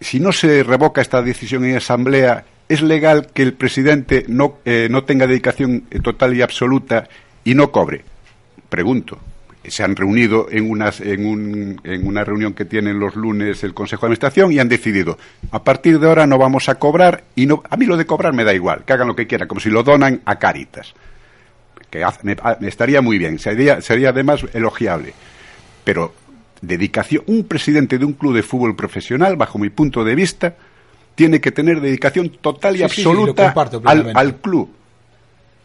[0.00, 4.88] si no se revoca esta decisión en asamblea, ¿es legal que el presidente no, eh,
[4.90, 7.08] no tenga dedicación total y absoluta
[7.44, 8.04] y no cobre?
[8.70, 9.20] Pregunto.
[9.66, 13.72] Se han reunido en, unas, en, un- en una reunión que tienen los lunes el
[13.74, 15.16] Consejo de Administración y han decidido,
[15.50, 18.34] a partir de ahora no vamos a cobrar y no, a mí lo de cobrar
[18.34, 20.92] me da igual, que hagan lo que quieran, como si lo donan a Cáritas.
[21.90, 25.14] Que me, me estaría muy bien, sería, sería además elogiable.
[25.84, 26.12] Pero
[26.60, 30.54] dedicación, un presidente de un club de fútbol profesional, bajo mi punto de vista,
[31.14, 33.42] tiene que tener dedicación total y Sí, sí, sí, lo absoluta
[33.90, 34.70] al, al club.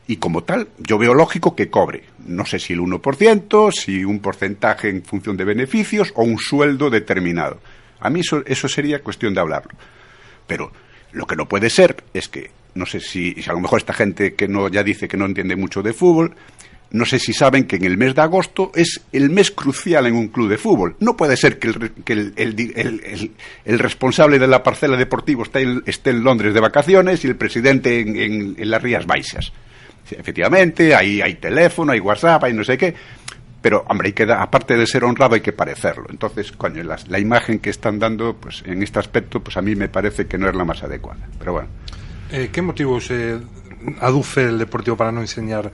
[0.10, 2.04] Y como tal, yo veo lógico que cobre.
[2.26, 6.90] No sé si el 1%, si un porcentaje en función de beneficios o un sueldo
[6.90, 7.60] determinado.
[8.00, 9.72] A mí eso, eso sería cuestión de hablarlo.
[10.48, 10.72] Pero
[11.12, 13.94] lo que no puede ser es que, no sé si, si a lo mejor esta
[13.94, 16.36] gente que no ya dice que no entiende mucho de fútbol,
[16.90, 20.16] no sé si saben que en el mes de agosto es el mes crucial en
[20.16, 20.96] un club de fútbol.
[21.02, 25.44] No puede ser que el, que el, responsable de la parcela deportiva
[25.86, 29.52] esté en, Londres de vacaciones y el presidente en, en- en las Rías Baixas.
[30.18, 32.94] Efectivamente, ahí hay teléfono, hay WhatsApp, hay no sé qué.
[33.62, 36.06] Pero, hombre, hay que da- aparte de ser honrado, hay que parecerlo.
[36.10, 39.76] Entonces, coño, las- la imagen que están dando, pues en este aspecto, pues a mí
[39.76, 41.28] me parece que no es la más adecuada.
[41.38, 41.68] Pero bueno.
[42.32, 43.38] Eh, ¿Qué motivos eh,
[44.00, 45.72] aduce el Deportivo para no enseñar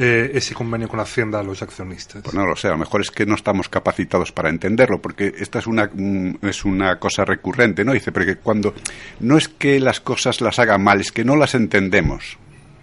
[0.00, 2.22] eh, ese convenio con Hacienda a los accionistas?
[2.22, 5.32] Pues no lo sé, a lo mejor es que no estamos capacitados para entenderlo, porque
[5.38, 7.92] esta es una, un- es una cosa recurrente, ¿no?
[7.92, 8.74] Dice, porque cuando
[9.20, 12.38] no es que las cosas las hagan mal, es que no las entendemos.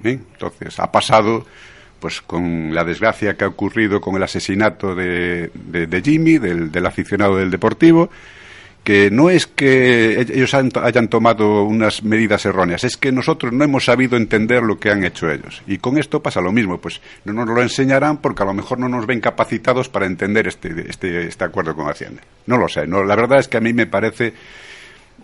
[0.07, 0.19] ¿Eh?
[0.33, 1.45] Entonces, ha pasado
[1.99, 7.37] pues con la desgracia que ha ocurrido con el asesinato de, de- Jimmy, del, aficionado
[7.37, 8.09] del Deportivo,
[8.83, 13.63] que no es que ellos han- hayan tomado unas medidas erróneas, es que nosotros no
[13.63, 15.63] hemos sabido entender lo que han hecho ellos.
[15.65, 18.77] Y con esto pasa lo mismo, pues no nos lo enseñarán porque a lo mejor
[18.77, 22.21] no nos ven capacitados para entender este, este, este acuerdo con Hacienda.
[22.45, 24.33] No lo sé, no, la verdad es que a mí me parece,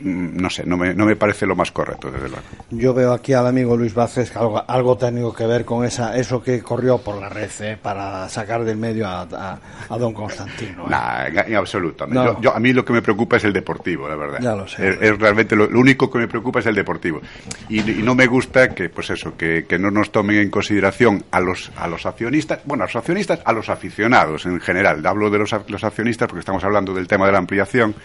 [0.03, 2.43] no sé, no me, no me parece lo más correcto, desde luego.
[2.71, 6.17] Yo veo aquí al amigo Luis Vázquez que algo, algo técnico que ver con esa
[6.17, 9.59] eso que corrió por la red eh, para sacar del medio a, a-
[9.89, 10.83] a don Constantino.
[10.85, 10.89] eh.
[10.89, 12.07] Nah, en, en absoluto.
[12.07, 12.25] No.
[12.25, 14.39] Yo- yo- a mí lo que me preocupa es el deportivo, la verdad.
[14.41, 14.89] Ya lo sé.
[14.89, 17.21] Es, es realmente lo, lo único que me preocupa es el deportivo.
[17.69, 21.23] Y, y no me gusta que, pues eso, que, que no nos tomen en consideración
[21.31, 25.05] a los, a los accionistas, bueno, a los accionistas, a los aficionados en general.
[25.05, 27.95] Hablo de los, los accionistas porque estamos hablando del tema de la ampliación.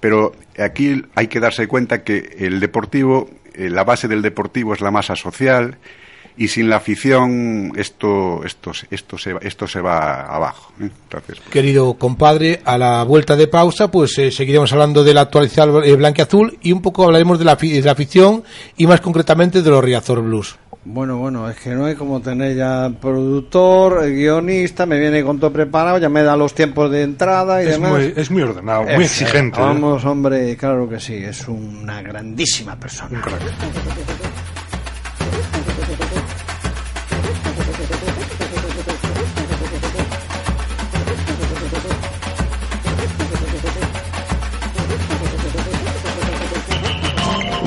[0.00, 4.80] Pero aquí hay que darse cuenta que el deportivo, eh, la base del deportivo es
[4.80, 5.78] la masa social
[6.36, 10.72] y sin la afición esto, esto, esto, se, esto se va abajo.
[10.80, 10.88] ¿eh?
[11.04, 15.66] Entonces, Querido compadre, a la vuelta de pausa, pues eh, seguiremos hablando de la actualidad
[15.66, 18.44] blanquiazul y un poco hablaremos de la, de la afición
[18.76, 20.56] y más concretamente de los Riazor Blues.
[20.84, 25.38] Bueno, bueno, es que no hay como tener ya productor, eh, guionista, me viene con
[25.38, 27.90] todo preparado, ya me da los tiempos de entrada y Es demás.
[27.92, 29.58] muy, es muy ordenado, muy exigente.
[29.60, 29.62] ¿eh?
[29.62, 33.10] Vamos, hombre, claro que sí, es una grandísima persona.
[33.16, 33.42] Un crack.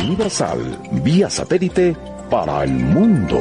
[0.03, 0.59] Universal,
[1.03, 1.95] vía satélite
[2.31, 3.37] para el mundo.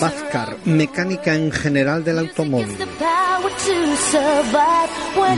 [0.00, 2.78] Vázcar, mecánica en general del automóvil.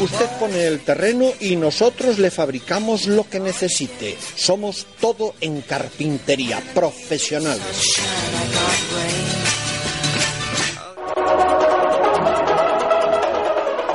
[0.00, 4.18] Usted pone el terreno y nosotros le fabricamos lo que necesite.
[4.34, 8.00] Somos todo en carpintería, profesionales.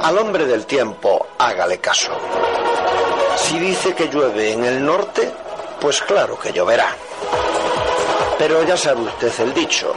[0.01, 2.12] Al hombre del tiempo, hágale caso.
[3.38, 5.29] Si dice que llueve en el norte,
[5.81, 6.95] pues claro que lloverá.
[8.38, 9.93] Pero ya sabe usted el dicho,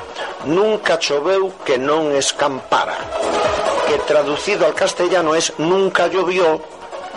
[0.46, 2.98] nunca choveu que non escampara,
[4.00, 6.60] traducido al castellano es nunca llovió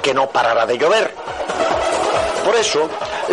[0.02, 1.14] que no parara de llover.
[2.44, 2.90] Por eso,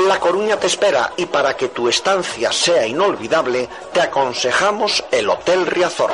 [0.09, 5.67] La Coruña te espera y para que tu estancia sea inolvidable, te aconsejamos el Hotel
[5.67, 6.11] Riazor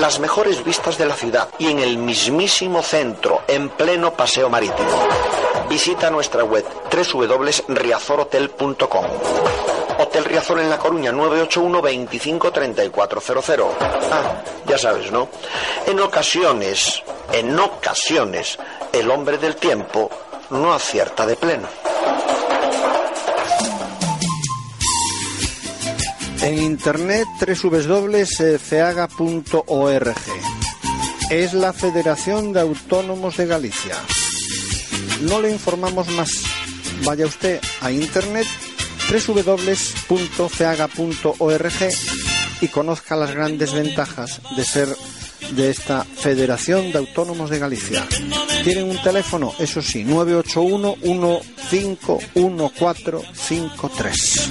[0.00, 4.88] las mejores vistas de la ciudad y en el mismísimo centro, en pleno paseo marítimo.
[5.68, 9.81] Visita nuestra web www.riazorhotel.com.
[10.02, 13.66] Hotel Riazor en La Coruña 981 25 3400.
[14.10, 15.28] Ah, ya sabes, ¿no?
[15.86, 18.58] En ocasiones, en ocasiones,
[18.92, 20.10] el hombre del tiempo
[20.50, 21.68] no acierta de pleno.
[26.42, 27.28] En internet
[27.62, 28.22] www.ceaga.org.
[31.30, 33.94] Es la Federación de Autónomos de Galicia.
[35.20, 36.42] No le informamos más.
[37.04, 38.48] Vaya usted a internet
[39.10, 41.72] www.ceaga.org
[42.60, 44.88] y conozca las grandes ventajas de ser
[45.50, 48.06] de esta Federación de Autónomos de Galicia.
[48.64, 54.48] Tienen un teléfono, eso sí, 981 151453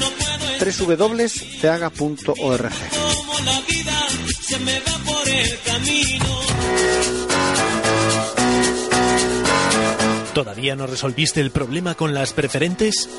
[10.33, 13.09] ¿Todavía no resolviste el problema con las preferentes?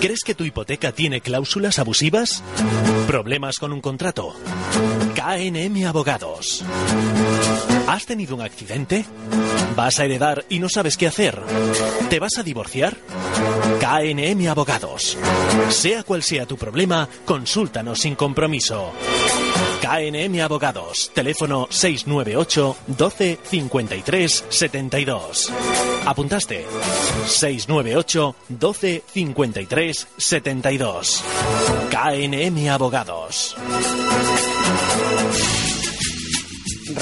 [0.00, 2.44] ¿Crees que tu hipoteca tiene cláusulas abusivas?
[3.08, 4.36] ¿Problemas con un contrato?
[5.20, 6.64] KNM Abogados.
[7.86, 9.04] ¿Has tenido un accidente?
[9.76, 11.38] ¿Vas a heredar y no sabes qué hacer?
[12.08, 12.96] ¿Te vas a divorciar?
[13.80, 15.18] KNM Abogados.
[15.68, 18.92] Sea cual sea tu problema, consúltanos sin compromiso.
[19.82, 25.52] KNM Abogados, teléfono 698 12 53 72.
[26.06, 26.64] ¿Apuntaste?
[27.26, 31.24] 698 12 53 72.
[31.90, 33.56] KNM Abogados.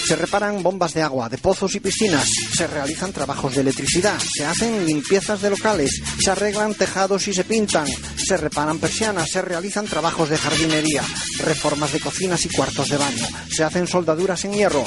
[0.06, 4.44] Se reparan bombas de agua, de pozos y piscinas, se realizan trabajos de electricidad, se
[4.44, 7.86] hacen limpiezas de locales, se arreglan tejados y se pintan,
[8.16, 11.02] se reparan persianas, se realizan trabajos de jardinería,
[11.38, 14.84] reformas de cocinas y cuartos de baño, se hacen soldaduras en hierro,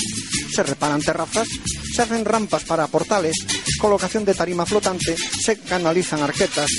[0.54, 1.48] se reparan terrazas,
[1.96, 3.36] se hacen rampas para portales,
[3.80, 6.70] colocación de tarima flotante, se canalizan arquetas.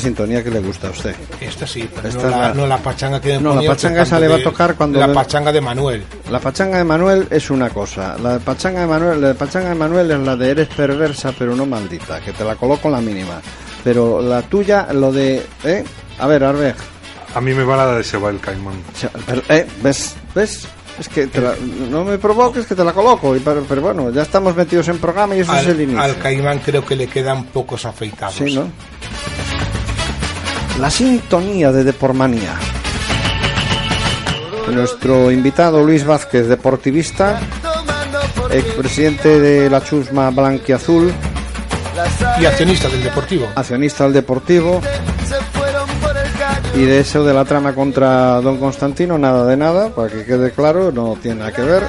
[0.09, 1.15] Sintonía que le gusta a usted.
[1.41, 4.03] Esta sí, pero Esta no, la, la- no la pachanga que me No, la pachanga
[4.03, 6.05] esa le va a tocar cuando La pachanga de Manuel.
[6.31, 8.17] La pachanga de Manuel es una cosa.
[8.19, 11.65] La pachanga de Manuel, la pachanga de Manuel es la de eres perversa pero no
[11.67, 13.41] maldita, que te la coloco en la mínima.
[13.85, 15.85] Pero la tuya, lo de, ¿eh?
[16.19, 16.45] A ver.
[17.35, 18.75] A mí me va la de se va el caimán.
[19.27, 19.67] Pero, ¿eh?
[19.83, 20.17] ¿Ves?
[20.35, 20.67] ¿Ves?
[20.99, 21.55] Es que te la-
[21.91, 23.37] no me provoques que te la coloco.
[23.37, 26.01] y Pero, pero bueno, ya estamos metidos en programa y eso es el inicio.
[26.03, 28.35] al Caimán creo que le quedan pocos afeitados.
[28.35, 28.69] Sí, ¿no?
[30.79, 32.55] La sintonía de Depormanía.
[34.73, 37.41] Nuestro invitado Luis Vázquez, deportivista,
[38.51, 41.13] expresidente de la Chusma Blanquiazul,
[42.41, 43.49] Y accionista del Deportivo.
[43.57, 44.81] accionista del Deportivo,
[46.75, 50.53] y de eso de la trama contra Don Constantino, nada de nada, para que quede
[50.53, 51.83] claro, no tiene nada que ver.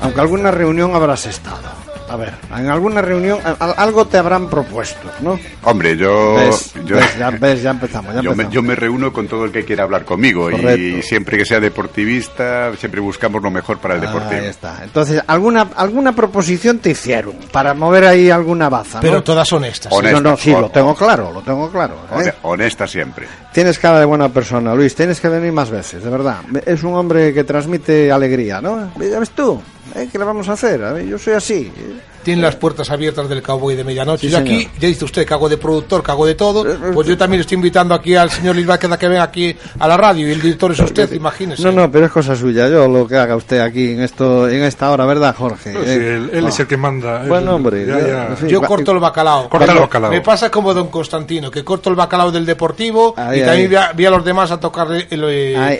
[0.00, 1.83] Aunque alguna reunión habrás estado.
[2.14, 5.36] A ver, en alguna reunión algo te habrán propuesto, ¿no?
[5.64, 6.72] Hombre, yo, ¿Ves?
[6.84, 7.18] yo, ¿Ves?
[7.18, 8.14] Ya, ves, ya empezamos.
[8.14, 11.36] Ya yo me, yo me reúno con todo el que quiera hablar conmigo y siempre
[11.38, 14.40] que sea deportivista, siempre buscamos lo mejor para el deportivo.
[14.40, 14.80] Ahí está.
[14.84, 19.22] Entonces, alguna alguna proposición te hicieron para mover ahí alguna baza, Pero ¿no?
[19.24, 19.92] todas honestas.
[19.92, 21.94] Sí, Honesta, no, no, sí, lo tengo claro, lo tengo claro.
[21.94, 22.14] ¿eh?
[22.14, 23.26] Hone- Honesta siempre.
[23.52, 24.94] Tienes cara de buena persona, Luis.
[24.94, 26.38] Tienes que venir más veces, de verdad.
[26.66, 28.92] Es un hombre que transmite alegría, ¿no?
[28.98, 29.60] Ya ves tú,
[29.94, 30.08] ¿eh?
[30.10, 30.82] ¿qué le vamos a hacer?
[30.84, 31.72] A ver, yo soy así.
[31.76, 32.00] ¿eh?
[32.24, 34.28] Tiene las puertas abiertas del cowboy de medianoche.
[34.28, 34.72] Sí, y aquí, señor.
[34.80, 36.64] ya dice usted que hago de productor, que hago de todo.
[36.94, 39.86] Pues yo también estoy invitando aquí al señor Luis Vázquez a que venga aquí a
[39.86, 40.26] la radio.
[40.26, 41.62] Y el director es usted, imagínese.
[41.64, 42.66] No, no, pero es cosa suya.
[42.70, 45.74] Yo lo que haga usted aquí en esto en esta hora, ¿verdad, Jorge?
[45.74, 46.48] No, sí, Eh, él, él no.
[46.48, 47.24] es el que manda.
[47.24, 47.84] él- Buen hombre.
[47.84, 48.26] ya, ya, ya.
[48.28, 49.50] en fin, Yo va- corto el bacalao.
[49.50, 50.10] Corta el bacalao.
[50.10, 53.76] Me pasa como don Constantino, que corto el bacalao del Deportivo Ahí, y también vi
[53.76, 55.02] a, vi a los demás a tocar el-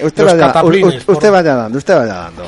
[0.04, 1.02] usted, los vaya, cataplines.
[1.02, 2.42] u- por- usted vaya dando, usted vaya dando.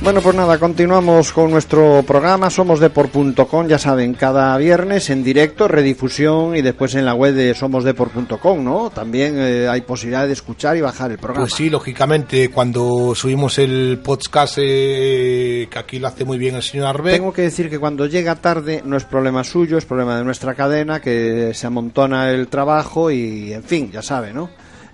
[0.00, 6.54] Bueno, pues nada, continuamos con nuestro programa somosdepor.com, ya saben, cada viernes en directo, redifusión
[6.54, 8.90] y después en la web de somosdepor.com, ¿no?
[8.90, 11.44] También eh, hay posibilidad de escuchar y bajar el programa.
[11.44, 16.62] Pues sí, lógicamente, cuando subimos el podcast, eh, que aquí lo hace muy bien el
[16.62, 20.16] señor Arbe, Tengo que decir que cuando llega tarde no es problema suyo, es problema
[20.16, 24.48] de nuestra cadena, que se amontona el trabajo y, en fin, ya sabe, ¿no?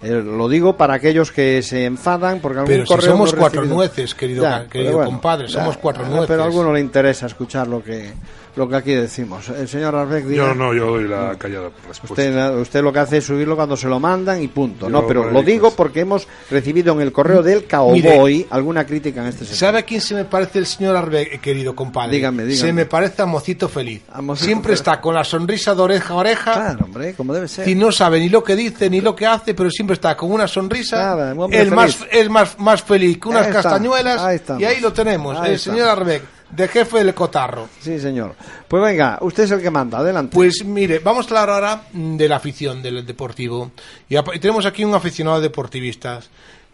[0.05, 3.40] Eh, lo digo para aquellos que se enfadan porque algún Pero si correo somos hemos
[3.40, 6.28] cuatro recibido- nueces, querido ca- querido pero compadre, somos cuatro ah, nueces.
[6.28, 8.12] Pero a alguno le interesa escuchar lo que
[8.57, 9.48] lo que aquí decimos.
[9.48, 12.12] El señor Arbeck diga- Yo no, yo doy la callada por respuesta.
[12.12, 14.86] Usted, usted lo que hace es subirlo cuando se lo mandan y punto.
[14.86, 15.76] Yo no, pero lo a digo eso.
[15.76, 19.59] porque hemos recibido en el correo del Cowboy alguna crítica en este sentido.
[19.59, 22.12] ¿Sabe a quién se me parece el señor Arbe, querido compadre?
[22.12, 22.68] Dígame, dígame.
[22.68, 24.02] Se me parece a Mocito Feliz.
[24.20, 24.80] Mocito Siempre Feliz.
[24.80, 26.52] está con la sonrisa de oreja a oreja.
[26.52, 27.66] Claro, hombre, como debe ser.
[27.68, 30.30] Y no sabe ni lo que dice ni lo que hace, pero siempre está con
[30.30, 30.97] una sonrisa.
[30.97, 34.20] Nada, el más, es más, más feliz que unas Ahí está, castañuelas.
[34.22, 35.88] ahí y ahí lo tenemos, Ahí el señor.
[35.88, 37.68] Arbeck, de jefe del cotarro.
[37.80, 38.34] Sí, señor.
[38.68, 40.34] Pues venga, usted es el que manda, adelante.
[40.34, 43.70] Pues mire, vamos a hablar ahora de la afición del deportivo.
[44.09, 46.20] Y tenemos aquí un aficionado deportivista.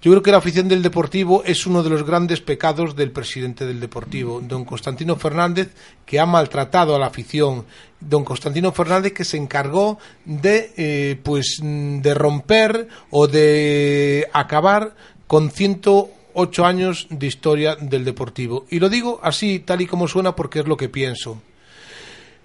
[0.03, 3.67] Yo creo que la afición del deportivo es uno de los grandes pecados del presidente
[3.67, 5.75] del deportivo, don Constantino Fernández,
[6.07, 7.67] que ha maltratado a la afición.
[8.01, 14.95] Don Constantino Fernández que se encargó de, eh, pues, de romper o de acabar
[15.27, 18.65] con 108 años de historia del deportivo.
[18.71, 21.43] Y lo digo así, tal y como suena, porque es lo que pienso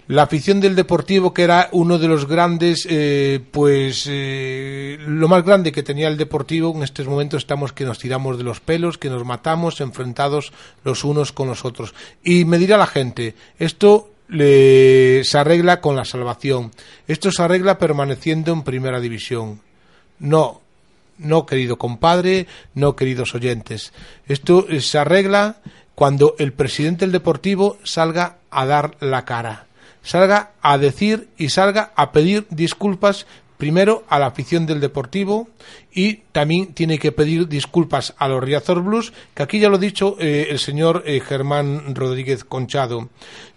[0.08, 5.44] la afición del Deportivo, que era uno de los grandes, eh, pues eh, lo más
[5.44, 8.98] grande que tenía el Deportivo, en estos momentos estamos que nos tiramos de los pelos,
[8.98, 10.52] que nos matamos enfrentados
[10.84, 11.92] los unos con los otros.
[12.22, 16.70] Y me dirá la gente, esto le- se arregla con la salvación,
[17.08, 19.60] esto se arregla permaneciendo en primera división.
[20.20, 20.60] No,
[21.18, 23.92] no, querido compadre, no, queridos oyentes.
[24.28, 25.56] Esto eh, se arregla
[25.96, 29.65] cuando el presidente del Deportivo salga a dar la cara,
[30.06, 33.26] salga a decir y salga a pedir disculpas
[33.56, 35.48] primero a la afición del Deportivo
[35.92, 39.80] y también tiene que pedir disculpas a los Riazor Blues, que aquí ya lo ha
[39.80, 43.08] dicho eh, el señor eh, Germán Rodríguez Conchado.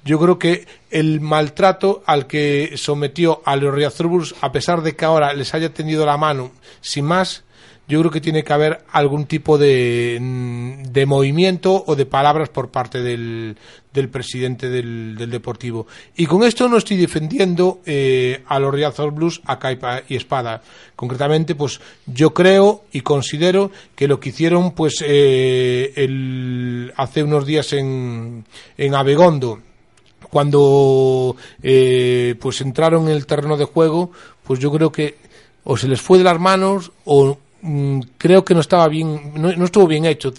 [0.04, 4.96] Yo creo que el maltrato al que sometió a los Riazor Blues, a pesar de
[4.96, 7.44] que ahora les haya tendido la mano, sin más,
[7.88, 10.49] yo creo que tiene que haber algún tipo de, mm,
[10.92, 13.56] de movimiento o de palabras por parte del,
[13.94, 15.88] del presidente del, del Deportivo.
[16.16, 20.62] Y con esto no estoy defendiendo eh, a los Riazor Blues a caipa y espada.
[20.96, 27.46] Concretamente, pues yo creo y considero que lo que hicieron pues eh, el, hace unos
[27.46, 28.46] días en,
[28.78, 29.60] en Abegondo,
[30.30, 34.12] cuando eh, pues entraron en el terreno de juego,
[34.44, 35.18] pues yo creo que
[35.64, 37.38] o se les fue de las manos o
[38.18, 40.32] creo que no estaba bien, no, estuvo bien hecho.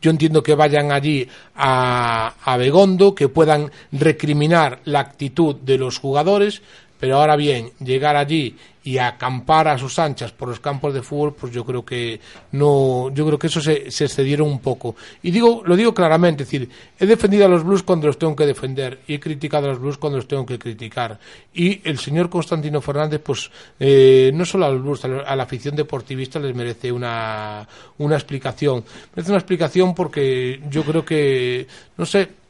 [0.00, 5.98] Yo entiendo que vayan allí a, a Begondo, que puedan recriminar la actitud de los
[5.98, 6.62] jugadores,
[7.04, 11.34] pero ahora bien, llegar allí y acampar a sus anchas por los campos de fútbol,
[11.34, 12.18] pues yo creo que
[12.52, 14.96] no, yo creo que eso se, se excedieron un poco.
[15.22, 18.34] Y digo, lo digo claramente, es decir, he defendido a los Blues cuando los tengo
[18.34, 21.20] que defender y he criticado a los Blues cuando los tengo que criticar.
[21.52, 25.76] Y el señor Constantino Fernández, pues eh, no solo a los Blues, a la, afición
[25.76, 28.82] deportivista les merece una, una explicación.
[29.14, 31.66] Merece una explicación porque yo creo que,
[31.98, 32.43] no sé,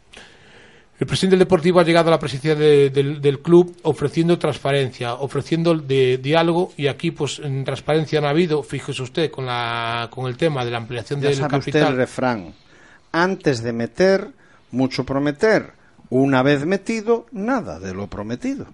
[0.99, 5.15] el presidente del Deportivo ha llegado a la presidencia de- del, del club ofreciendo transparencia,
[5.15, 10.09] ofreciendo de, diálogo y aquí pues en transparencia no ha habido, fíjese usted con la
[10.11, 11.93] con el tema de la ampliación Ya del sabe usted capital.
[11.93, 12.55] el refrán.
[13.13, 14.29] Antes de meter,
[14.71, 15.73] mucho prometer.
[16.11, 18.67] Una vez metido, nada de lo prometido.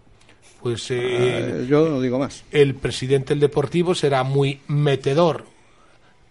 [0.63, 2.45] Pues eh, Eh, yo no digo más.
[2.51, 5.45] el presidente del Deportivo será muy metedor.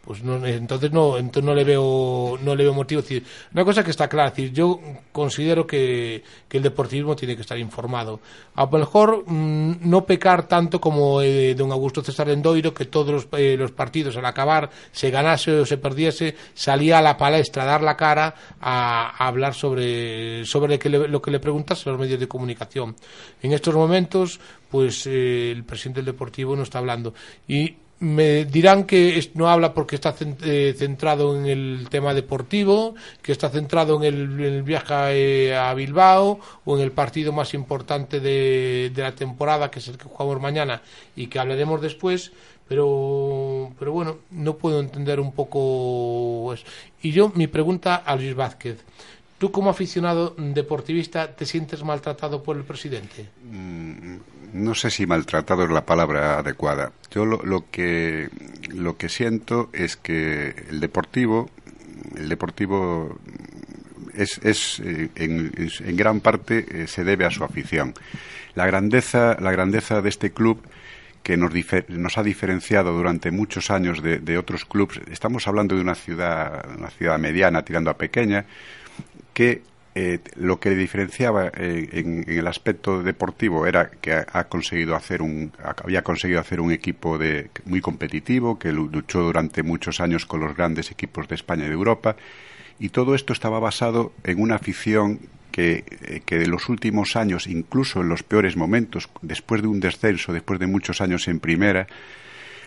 [0.09, 3.03] Pues no, entonces no, entonces no le veo, no le veo motivo.
[3.53, 4.79] Una cosa que está clara, es decir, yo
[5.11, 8.19] considero que, el deportivismo tiene que estar informado.
[8.55, 13.11] A lo mejor mm, no pecar tanto como eh, don Augusto César Endoiro, que todos
[13.11, 17.61] los, eh, los partidos al acabar, se ganase o se perdiese, salía a la palestra
[17.61, 22.27] a dar la cara a, hablar sobre, sobre lo que le preguntase los medios de
[22.27, 22.95] comunicación.
[23.43, 24.39] En estos momentos,
[24.71, 27.13] pues eh, el presidente del Deportivo no está hablando.
[27.47, 33.31] Y me dirán que no habla porque está eh, centrado en el tema deportivo, que
[33.31, 38.91] está centrado en el, viaje eh, a Bilbao o en el partido más importante de,
[38.93, 40.81] de la temporada, que es el que jugamos mañana
[41.15, 42.31] y que hablaremos después.
[42.69, 46.63] Pero, pero bueno, no puedo entender un poco eso.
[47.01, 48.77] Y yo, mi pregunta a Luis Vázquez.
[49.39, 53.29] ¿Tú como aficionado deportivista te sientes maltratado por el presidente?
[53.49, 54.17] Mm,
[54.53, 56.91] No sé si maltratado es la palabra adecuada.
[57.11, 58.29] Yo lo, lo que
[58.73, 61.49] lo que siento es que el deportivo
[62.17, 63.17] el deportivo
[64.13, 67.93] es, es eh, en, gran parte eh, se debe a su afición.
[68.55, 70.61] La grandeza la grandeza de este club
[71.23, 71.51] que nos,
[71.89, 75.01] nos ha diferenciado durante muchos años de, de otros clubes.
[75.11, 78.45] Estamos hablando de una ciudad, una ciudad mediana tirando a pequeña,
[79.33, 79.61] que
[80.01, 85.21] eh, lo que diferenciaba eh, en, en el aspecto deportivo era que ha, conseguido hacer
[85.21, 89.99] un ha- había conseguido hacer un equipo de muy competitivo que lu- luchó durante muchos
[89.99, 92.15] años con los grandes equipos de España y de Europa
[92.79, 95.19] y todo esto estaba basado en una afición
[95.51, 99.79] que, eh, que de los últimos años, incluso en los peores momentos, después de un
[99.81, 101.87] descenso, después de muchos años en primera,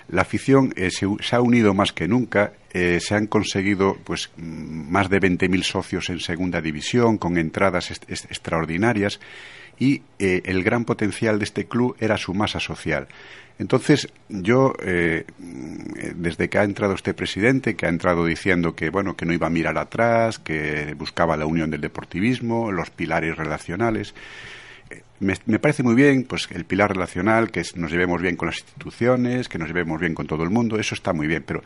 [0.09, 2.53] la afición eh, se, ha unido más que nunca.
[2.73, 9.21] Eh, se han conseguido pues más de 20.000 socios en segunda división con entradas extraordinarias
[9.79, 13.09] y eh, el gran potencial de este club era su masa social.
[13.59, 15.25] Entonces, yo, eh,
[16.15, 19.47] desde que ha entrado este presidente, que ha entrado diciendo que, bueno, que no iba
[19.47, 24.15] a mirar atrás, que buscaba la unión del deportivismo, los pilares relacionales,
[25.23, 29.49] me, parece muy bien, pues, el pilar relacional, que nos llevemos bien con las instituciones,
[29.49, 31.63] que nos llevemos bien con todo el mundo, eso está muy bien, pero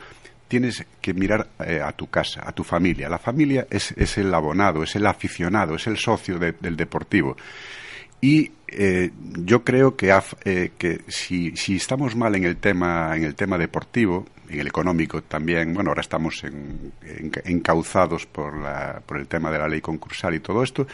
[0.47, 3.09] tienes que mirar eh, a tu casa, a tu familia.
[3.09, 7.35] La familia es, el abonado, es el aficionado, es el socio de, del deportivo.
[8.21, 10.13] Y eh, yo creo que,
[10.43, 15.21] eh, que si, estamos mal en el tema en el tema deportivo, en el económico
[15.23, 19.79] también, bueno, ahora estamos en, en, encauzados por, la, por el tema de la ley
[19.79, 20.85] concursal y todo esto,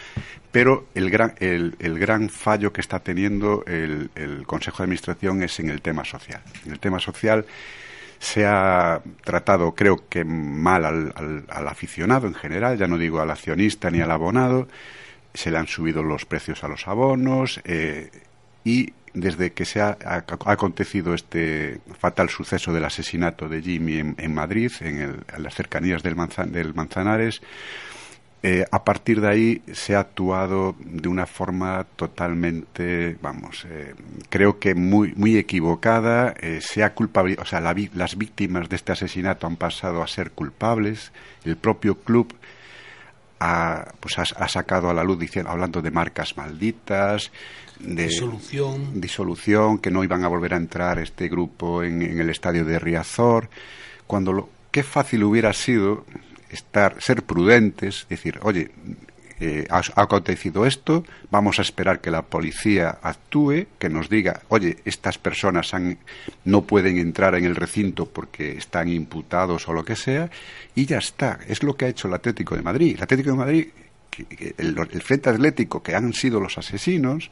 [0.52, 5.60] pero el gran, el, gran fallo que está teniendo el, el, Consejo de Administración es
[5.60, 6.42] en el tema social.
[6.66, 7.46] En el tema social
[8.20, 13.20] se ha tratado, creo que mal al, al, al aficionado en general, ya no digo
[13.20, 14.68] al accionista ni al abonado,
[15.34, 18.10] se le han subido los precios a los abonos eh,
[18.64, 19.98] y desde que se ha,
[20.46, 26.02] acontecido este fatal suceso del asesinato de Jimmy en, Madrid, en, el, en, las cercanías
[26.02, 27.42] del, Manzan, del Manzanares,
[28.42, 33.94] eh, a partir de ahí se ha actuado de una forma totalmente, vamos, eh,
[34.30, 36.34] creo que muy, muy equivocada.
[36.60, 40.32] Se ha culpabilizado, o sea, la, las víctimas de este asesinato han pasado a ser
[40.32, 41.14] culpables.
[41.46, 42.36] El propio club
[43.40, 47.32] ha, pues ha, ha, sacado a la luz diciendo, hablando de marcas malditas,
[47.80, 49.02] de disolución.
[49.02, 52.80] disolución, que no iban a volver a entrar este grupo en, en el estadio de
[52.80, 53.50] Riazor,
[54.08, 56.06] cuando lo, qué fácil hubiera sido
[56.50, 58.72] estar, ser prudentes, decir, oye,
[59.40, 64.78] eh, ha, acontecido esto, vamos a esperar que la policía actúe, que nos diga, oye,
[64.86, 65.98] estas personas han,
[66.46, 70.30] no pueden entrar en el recinto porque están imputados o lo que sea,
[70.76, 71.40] y ya está.
[71.48, 72.96] Es lo que ha hecho el Atlético de Madrid.
[72.96, 73.68] El Atlético de Madrid,
[74.58, 77.32] el, Frente Atlético, que han sido los asesinos,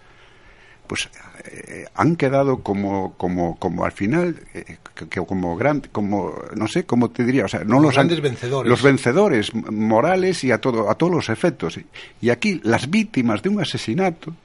[0.92, 1.10] pues
[1.46, 4.76] eh, han quedado como como como al final eh,
[5.10, 8.18] que, como gran como no sé cómo te diría o sea no los, los grandes
[8.18, 11.80] han, vencedores los vencedores morales y a todo a todos los efectos
[12.20, 14.36] y aquí las víctimas de un asesinato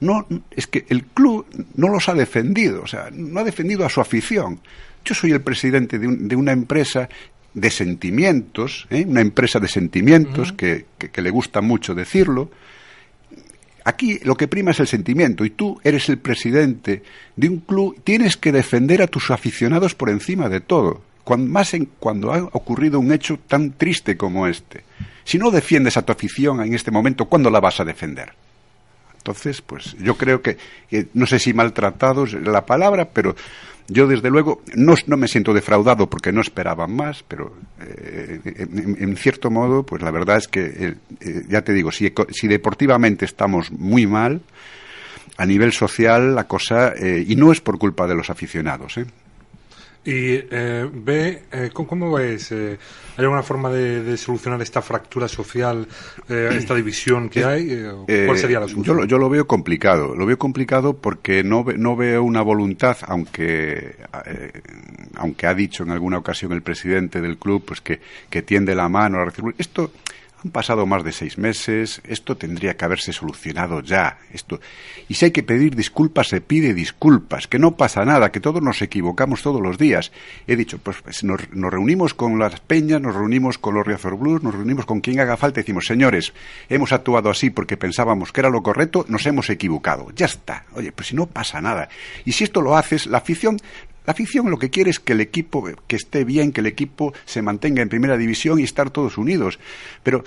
[0.00, 3.88] no es que el club no los ha defendido o sea no ha defendido a
[3.88, 4.58] su afición
[5.04, 7.08] yo soy el presidente de, un, de una empresa
[7.54, 9.04] de sentimientos ¿eh?
[9.06, 10.56] una empresa de sentimientos uh -huh.
[10.56, 12.50] que, que, que le gusta mucho decirlo
[13.86, 17.04] Aquí lo que prima es el sentimiento y tú eres el presidente
[17.36, 21.72] de un club, tienes que defender a tus aficionados por encima de todo, cuando, más
[21.72, 24.82] en, cuando ha ocurrido un hecho tan triste como este.
[25.22, 28.32] Si no defiendes a tu afición en este momento, ¿cuándo la vas a defender?
[29.18, 30.56] Entonces, pues yo creo que,
[30.90, 33.36] que no sé si maltratados la palabra, pero
[33.88, 39.50] yo, desde luego, no, me siento defraudado porque no esperaban más, pero eh, en, cierto
[39.50, 44.06] modo, pues la verdad es que, eh, ya te digo, si, si, deportivamente estamos muy
[44.06, 44.40] mal,
[45.36, 49.06] a nivel social la cosa, eh, y no es por culpa de los aficionados, ¿eh?
[50.06, 52.52] Y eh, ve, eh, ¿cómo, ¿cómo, ves?
[52.52, 52.78] Eh,
[53.16, 55.88] ¿Hay alguna forma de, de, solucionar esta fractura social,
[56.28, 57.72] eh, esta división que hay?
[58.06, 59.00] Eh, ¿Cuál sería la solución?
[59.00, 60.14] Yo, yo, lo veo complicado.
[60.14, 63.96] Lo veo complicado porque no, no veo una voluntad, aunque,
[65.16, 68.00] aunque ha dicho en alguna ocasión el presidente del club pues que,
[68.30, 69.56] que tiende la mano a recibir.
[69.58, 69.90] Esto
[70.44, 74.18] han pasado más de seis meses, esto tendría que haberse solucionado ya.
[74.32, 74.60] Esto.
[75.08, 78.62] Y si hay que pedir disculpas, se pide disculpas, que no pasa nada, que todos
[78.62, 80.12] nos equivocamos todos los días.
[80.46, 84.16] He dicho, pues, pues nos, nos, reunimos con las peñas, nos reunimos con los Riazor
[84.18, 86.32] Blues, nos reunimos con quien haga falta y decimos, señores,
[86.68, 90.08] hemos actuado así porque pensábamos que era lo correcto, nos hemos equivocado.
[90.14, 90.64] Ya está.
[90.74, 91.88] Oye, pues si no pasa nada.
[92.24, 93.58] Y si esto lo haces, la afición
[94.06, 97.12] la afición lo que quiere es que el equipo que esté bien, que el equipo
[97.24, 99.58] se mantenga en primera división y estar todos unidos.
[100.02, 100.24] Pero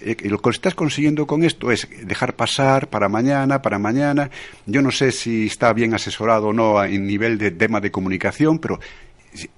[0.00, 4.30] eh, lo que estás consiguiendo con esto es dejar pasar para mañana, para mañana.
[4.64, 8.58] Yo no sé si está bien asesorado o no en nivel de tema de comunicación,
[8.60, 8.80] pero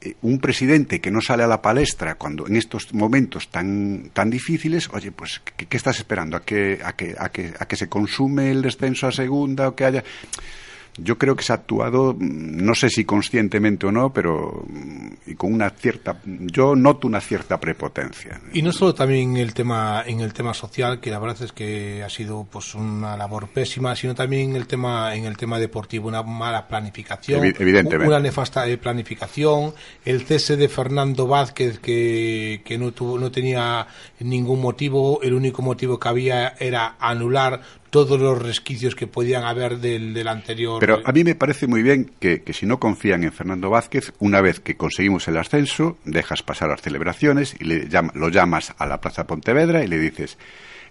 [0.00, 4.30] eh, un presidente que no sale a la palestra cuando en estos momentos tan tan
[4.30, 6.36] difíciles, oye, pues ¿qué, qué estás esperando?
[6.36, 9.76] ¿A que, a, que, a, que, ¿A que se consume el descenso a segunda o
[9.76, 10.04] que haya
[11.02, 14.64] yo creo que se ha actuado, no sé si conscientemente o no, pero
[15.26, 18.40] y con una cierta, yo noto una cierta prepotencia.
[18.52, 21.52] Y no solo también en el tema, en el tema social, que la verdad es
[21.52, 25.58] que ha sido pues una labor pésima, sino también en el tema, en el tema
[25.58, 28.08] deportivo, una mala planificación, Evi- evidentemente.
[28.08, 29.72] una nefasta eh, planificación,
[30.04, 33.86] el cese de Fernando Vázquez que, que no tuvo, no tenía
[34.20, 37.60] ningún motivo, el único motivo que había era anular
[37.90, 40.78] todos los resquicios que podían haber del, del anterior.
[40.80, 44.12] Pero a mí me parece muy bien que, que si no confían en Fernando Vázquez,
[44.20, 48.72] una vez que conseguimos el ascenso, dejas pasar las celebraciones y le llama- lo llamas
[48.78, 50.38] a la Plaza Pontevedra y le dices,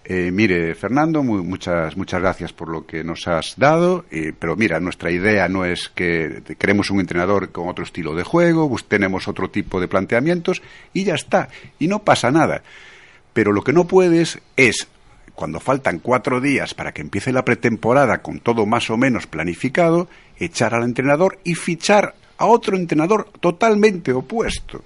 [0.05, 4.55] eh, mire, Fernando, mu- muchas, muchas gracias por lo que nos has dado, eh, pero
[4.55, 9.27] mira, nuestra idea no es que queremos un entrenador con otro estilo de juego, tenemos
[9.27, 10.61] otro tipo de planteamientos
[10.93, 12.61] y ya está, y no pasa nada.
[13.33, 14.87] Pero lo que no puedes es,
[15.39, 20.09] cuando faltan cuatro días para que empiece la pretemporada con todo más o menos planificado,
[20.37, 24.83] echar al entrenador y fichar a otro entrenador totalmente opuesto.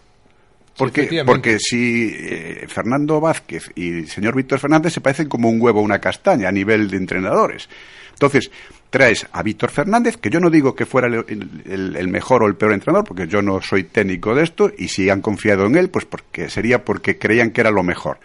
[0.78, 5.60] Porque, porque si eh, Fernando Vázquez y el señor Víctor Fernández se parecen como un
[5.60, 7.68] huevo o una castaña a nivel de entrenadores.
[8.12, 8.52] Entonces,
[8.92, 11.26] traes a Víctor Fernández, que yo no digo que fuera el,
[11.66, 14.88] el- el mejor o el peor entrenador, porque yo no soy técnico de esto, y
[14.90, 18.20] si han confiado en él, pues porque sería porque creían que era lo mejor.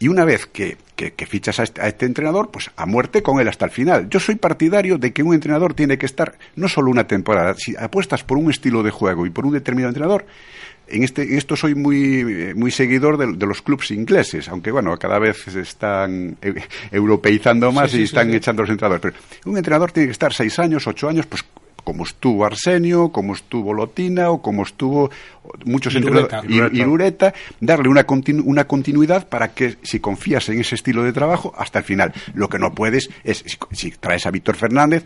[0.00, 3.22] Y una vez que, que- que fichas a este, a este entrenador, pues a muerte
[3.22, 4.08] con él hasta el final.
[4.10, 7.76] Yo soy partidario de que un entrenador tiene que estar no solo una temporada, si
[7.76, 10.26] apuestas por un estilo de juego y por un determinado entrenador,
[10.88, 14.72] en, este, en esto soy muy, eh, muy seguidor de, de los clubes ingleses, aunque
[14.72, 16.36] bueno, cada vez se están
[16.90, 18.36] europeizando más sí, y sí, están sí.
[18.36, 19.00] echando los entrenadores.
[19.02, 21.44] Pero un entrenador tiene que estar seis años, ocho años, pues
[21.84, 25.10] como estuvo Arsenio, como estuvo Lotina o como estuvo
[25.64, 26.38] muchos Irureta.
[26.40, 31.02] entrenadores y, Irureta, darle una, continu- una continuidad para que si confías en ese estilo
[31.02, 32.12] de trabajo hasta el final.
[32.34, 35.04] Lo que no puedes es, si, si traes a Víctor Fernández,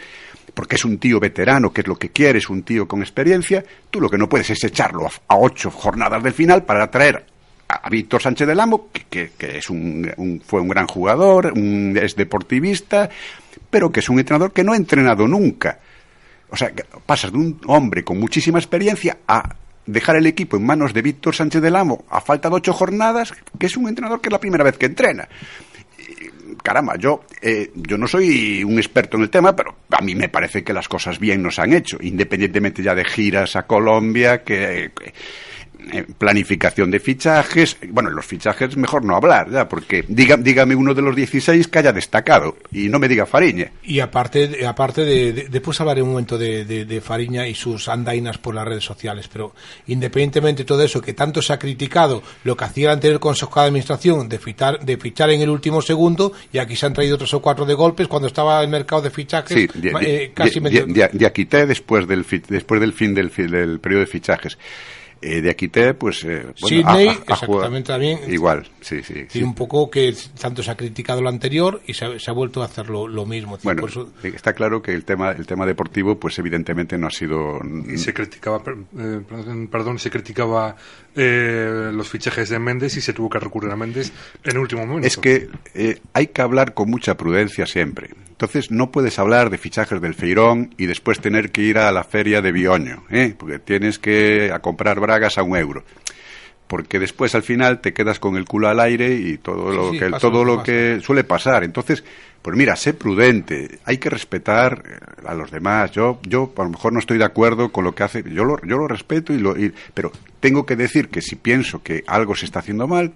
[0.54, 4.00] porque es un tío veterano, que es lo que quieres, un tío con experiencia, tú
[4.00, 7.34] lo que no puedes es echarlo a, a ocho jornadas del final para traer a
[7.66, 11.52] a Víctor Sánchez del Amo, que, que- que es un, un- fue un gran jugador,
[11.56, 13.08] un, es deportivista,
[13.70, 15.80] pero que es un entrenador que no ha entrenado nunca.
[16.50, 16.72] O sea,
[17.06, 21.34] pasas de un hombre con muchísima experiencia a dejar el equipo en manos de Víctor
[21.34, 24.40] Sánchez del Amo a falta de ocho jornadas, que es un entrenador que es la
[24.40, 25.28] primera vez que entrena.
[26.62, 30.30] Caramba, yo, eh, yo no soy un experto en el tema, pero a mí me
[30.30, 34.90] parece que las cosas bien nos han hecho, independientemente ya de giras a Colombia, que,
[36.18, 37.76] planificación de fichajes.
[37.88, 41.78] Bueno, los fichajes mejor no hablar, ya, porque diga, dígame uno de los 16 que
[41.78, 43.70] haya destacado y no me diga Fariña.
[43.82, 47.88] Y aparte, aparte de, de- después hablaré un momento de, de- de Fariña y sus
[47.88, 49.54] andainas por las redes sociales, pero
[49.86, 53.60] independientemente de todo eso, que tanto se ha criticado lo que hacía el anterior Consejo
[53.60, 57.18] de Administración de fichar, de fichar en el último segundo, y aquí se han traído
[57.18, 59.68] tres o cuatro de golpes cuando estaba el mercado de fichajes Sí,
[60.00, 64.06] eh, casi medio- de- de Aquité después del, después del fin del, del periodo de
[64.06, 64.58] fichajes.
[65.26, 66.22] Eh, de Aquité, pues.
[66.24, 68.18] eh, bueno, jugado- exactamente también.
[68.28, 69.24] Igual, sí, sí.
[69.26, 69.42] y sí.
[69.42, 72.60] un poco que tanto se ha criticado lo anterior y se ha, se ha vuelto
[72.60, 73.58] a hacer lo, lo mismo.
[73.62, 77.10] Bueno, Por eso- está claro que el tema, el tema deportivo, pues evidentemente no ha
[77.10, 77.58] sido.
[77.88, 78.62] Y se criticaba,
[78.98, 79.20] eh,
[79.70, 80.76] perdón, se criticaba
[81.16, 84.12] eh, los fichajes de Méndez y se tuvo que recurrir a Méndez
[84.42, 85.06] en el último momento.
[85.06, 88.10] Es que eh, hay que hablar con mucha prudencia siempre.
[88.30, 92.02] Entonces no puedes hablar de fichajes del Feirón y después tener que ir a la
[92.02, 93.32] feria de Bioño, ¿eh?
[93.38, 95.84] porque tienes que a comprar bragas a un euro.
[96.66, 99.90] Porque después al final te quedas con el culo al aire y todo Sí, lo
[99.92, 100.64] sí, que pasa todo lo pasa.
[100.64, 101.62] que suele pasar.
[101.62, 102.02] Entonces,
[102.42, 104.98] pues mira, sé prudente, hay que respetar eh,
[105.28, 105.92] a los demás.
[105.92, 108.58] Yo yo a lo mejor no estoy de acuerdo con lo que hace, yo lo,
[108.62, 110.10] yo lo respeto y lo y- pero
[110.40, 113.12] tengo que decir que si pienso que algo se está haciendo mal,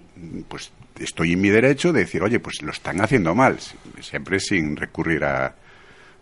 [0.47, 3.57] pues estoy en mi derecho de decir, oye, pues lo están haciendo mal,
[3.99, 5.55] siempre sin recurrir a,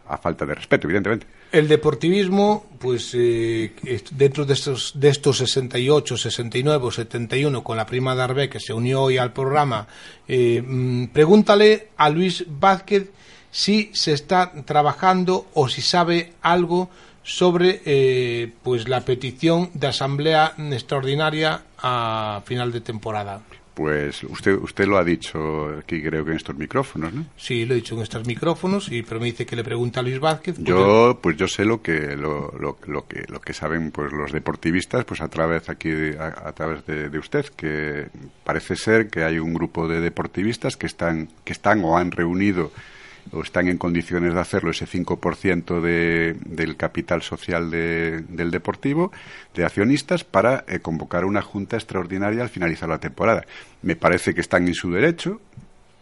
[0.07, 1.27] a falta de respeto, evidentemente.
[1.51, 3.71] El deportivismo, pues eh,
[4.11, 8.73] dentro de estos, de estos 68, 69 o 71, con la prima Darbe que se
[8.73, 9.87] unió hoy al programa,
[10.27, 13.11] eh, mm, pregúntale a Luis Vázquez
[13.49, 16.89] si se está trabajando o si sabe algo
[17.23, 23.41] sobre eh, pues la petición de asamblea extraordinaria a final de temporada.
[23.77, 27.27] Pues usted usted lo ha dicho aquí creo que en estos micrófonos, ¿no?
[27.37, 30.03] Sí, lo he dicho en estos micrófonos, y pero me dice que le pregunta a
[30.03, 30.55] Luis Vázquez.
[30.55, 34.11] pues Yo, pues yo sé lo que lo, lo, lo que lo que saben pues
[34.11, 38.07] los deportivistas, pues a través aquí a, a través de, de usted, que
[38.43, 42.71] parece ser que hay un grupo de deportivistas que están que están o han reunido
[43.31, 49.11] o están en condiciones de hacerlo ese 5% de, del capital social de- del deportivo,
[49.55, 53.45] de accionistas, para eh, convocar una junta extraordinaria al finalizar la temporada.
[53.81, 55.41] Me parece que están en su derecho,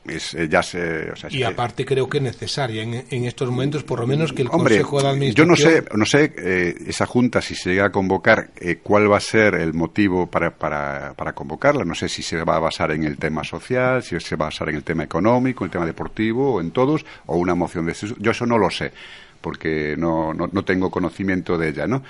[0.07, 3.49] es, eh, ya se, o sea, Y aparte creo que es necesaria en, en estos
[3.49, 5.47] momentos, por lo menos que el Hombre, Consejo de yo Administración...
[5.47, 9.17] no sé, no sé eh, esa junta si se llega a convocar, eh, cuál va
[9.17, 11.85] a ser el motivo para, para, para convocarla.
[11.85, 14.49] No sé si se va a basar en el tema social, si se va a
[14.49, 17.85] basar en el tema económico, en el tema deportivo, o en todos, o una moción
[17.85, 17.95] de.
[18.19, 18.91] Yo eso no lo sé,
[19.41, 22.03] porque no, no, no tengo conocimiento de ella, ¿no?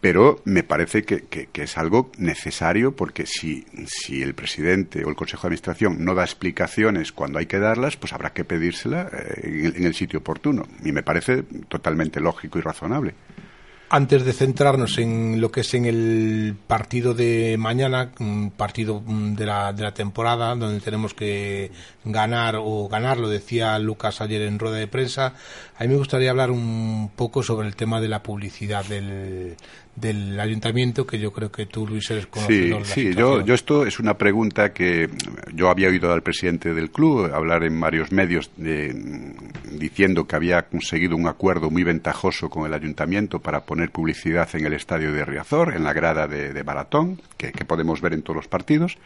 [0.00, 5.08] Pero me parece que, que- que es algo necesario porque si, si el presidente o
[5.08, 9.08] el Consejo de Administración no da explicaciones cuando hay que darlas, pues habrá que pedírsela
[9.12, 10.66] eh, en el, sitio oportuno.
[10.84, 13.14] Y me parece totalmente lógico y razonable.
[13.88, 18.10] Antes de centrarnos en lo que es en el partido de mañana,
[18.56, 21.70] partido mm, de la, de la temporada, donde tenemos que
[22.04, 25.34] ganar o ganar, lo decía Lucas ayer en rueda de prensa,
[25.78, 29.54] a mí me gustaría hablar un poco sobre el tema de la publicidad del,
[29.96, 33.40] del ayuntamiento, que yo creo que tú, Luis, eres Sí, conocedor de la sí, yo,
[33.44, 35.08] yo esto es una pregunta que
[35.54, 38.94] yo había oído al presidente del club hablar en varios medios de-
[39.72, 44.66] diciendo que había conseguido un acuerdo muy ventajoso con el ayuntamiento para poner publicidad en
[44.66, 48.22] el estadio de Riazor, en la grada de, de Maratón, que, que podemos ver en
[48.22, 48.98] todos los partidos.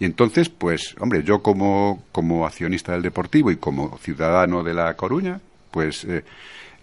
[0.00, 4.94] Y entonces, pues, hombre, yo como, como accionista del Deportivo y como ciudadano de La
[4.94, 5.40] Coruña,
[5.70, 6.24] pues eh,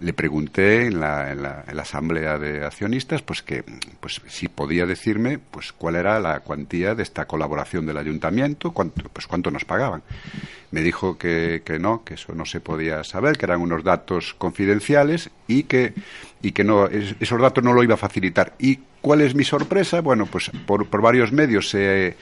[0.05, 3.63] le pregunté en la, en, la, asamblea de accionistas, pues que,
[3.99, 9.01] pues si podía decirme, pues cuál era la cuantía de esta colaboración del ayuntamiento, cuánto,
[9.09, 10.03] pues cuánto nos pagaban.
[10.69, 14.35] Me dijo que, que no, que eso no se podía saber, que eran unos datos
[14.37, 15.93] confidenciales y que,
[16.43, 18.53] y que no, es- esos datos no lo iba a facilitar.
[18.59, 20.01] ¿Y cuál es mi sorpresa?
[20.01, 22.15] Bueno, pues por, por varios medios se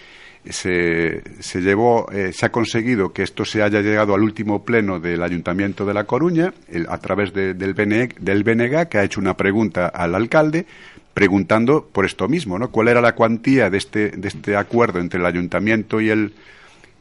[0.50, 5.00] se, se llevó, eh, se ha conseguido que esto se haya llegado al último pleno
[5.00, 8.44] del Ayuntamiento de La Coruña el- a través de- del, BNE del
[8.90, 10.66] que ha hecho una pregunta al alcalde
[11.14, 12.72] preguntando por esto mismo, ¿no?
[12.72, 16.34] ¿Cuál era la cuantía de este, de este acuerdo entre el Ayuntamiento y el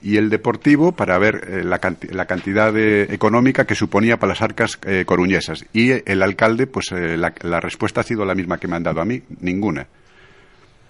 [0.04, 1.80] y el Deportivo para ver eh, la,
[2.10, 5.64] la cantidad de- económica que suponía para las arcas eh, coruñesas.
[5.72, 8.82] Y el alcalde, pues eh, la, la respuesta ha sido la misma que me han
[8.82, 9.86] dado a mí, ninguna.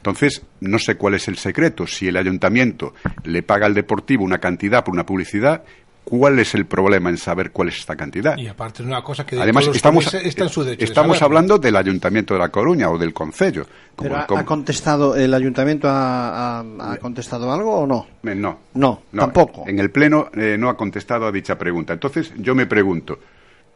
[0.02, 1.86] Entonces, no sé cuál es el secreto.
[1.86, 2.92] Si el ayuntamiento
[3.22, 5.62] le paga al deportivo una cantidad por una publicidad,
[6.02, 8.36] ¿cuál es el problema en saber cuál es esta cantidad?
[8.36, 11.56] Y aparte es una cosa que Además, estamos, está en su derecho de estamos hablando
[11.56, 13.64] del ayuntamiento de La Coruña o del concello.
[13.94, 18.04] Como- Pero ha, contestado, ¿el ayuntamiento ha, ha- ha contestado algo o no?
[18.24, 18.58] Eh, No.
[18.74, 19.62] No, tampoco.
[19.68, 21.92] En el Pleno eh, no ha contestado a dicha pregunta.
[21.92, 23.20] Entonces, yo me pregunto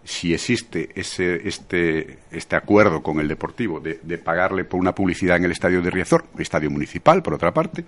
[0.07, 5.37] si existe ese, este, este acuerdo con el Deportivo de, de pagarle por una publicidad
[5.37, 7.85] en el estadio de Riazor, estadio municipal, por otra parte.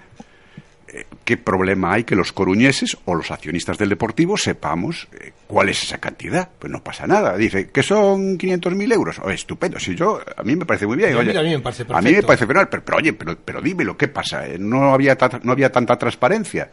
[0.88, 5.68] eh, ¿Qué problema hay que los coruñeses o los accionistas del Deportivo sepamos eh, cuál
[5.68, 6.48] es esa cantidad?
[6.58, 7.36] Pues no pasa nada.
[7.36, 9.18] Dice que son 500.000 euros.
[9.22, 9.78] Oh, estupendo.
[9.78, 11.14] Si yo, a mí me parece muy bien.
[11.14, 12.26] A mí me parece a mí me perfecto.
[12.26, 14.46] parece fenomenal, pero, pero oye, pero, pero dímelo, ¿qué pasa?
[14.48, 16.70] Eh, No había, ta- no había tanta transparencia.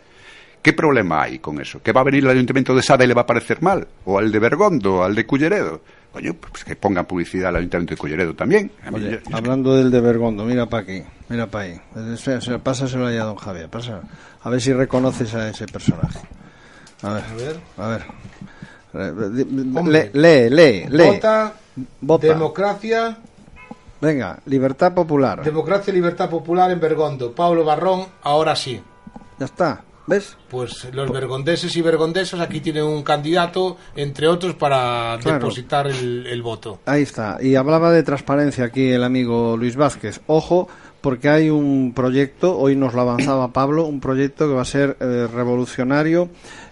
[0.65, 1.79] ¿Qué problema hay con eso?
[1.83, 3.87] ¿Que va a venir el ayuntamiento de Sada y le va a parecer mal?
[4.05, 5.81] ¿O al de Bergondo, al de Culleredo?
[6.11, 8.71] Coño, pues que pongan publicidad al ayuntamiento de Culleredo también.
[8.83, 11.81] A Oye, yo- hablando del de Bergondo, mira para aquí, mira para ahí.
[12.63, 14.01] Pásaselo ahí a don Javier, pasa.
[14.41, 16.17] A ver si reconoces a ese personaje.
[17.03, 18.03] A ver, a ver.
[19.75, 20.09] Hombre.
[20.13, 20.85] Lee, lee, lee.
[20.89, 21.03] lee.
[21.11, 21.53] Vota,
[22.01, 22.27] Vota.
[22.27, 23.17] democracia,
[24.01, 25.43] Venga, libertad popular.
[25.43, 27.33] democracia y libertad popular en Bergondo.
[27.33, 28.81] Pablo Barrón, ahora sí.
[29.37, 30.37] Ya está, ¿ves?
[30.49, 35.39] Pues los bergondeses y bergondesas aquí tienen un candidato, entre otros, para Claro.
[35.39, 36.79] depositar el, el voto.
[36.85, 37.37] Ahí está.
[37.41, 40.21] Y hablaba de transparencia aquí el amigo Luis Vázquez.
[40.27, 40.67] Ojo,
[41.01, 44.97] porque hay un proyecto, hoy nos lo avanzaba Pablo, un proyecto que va a ser
[44.99, 46.29] eh, revolucionario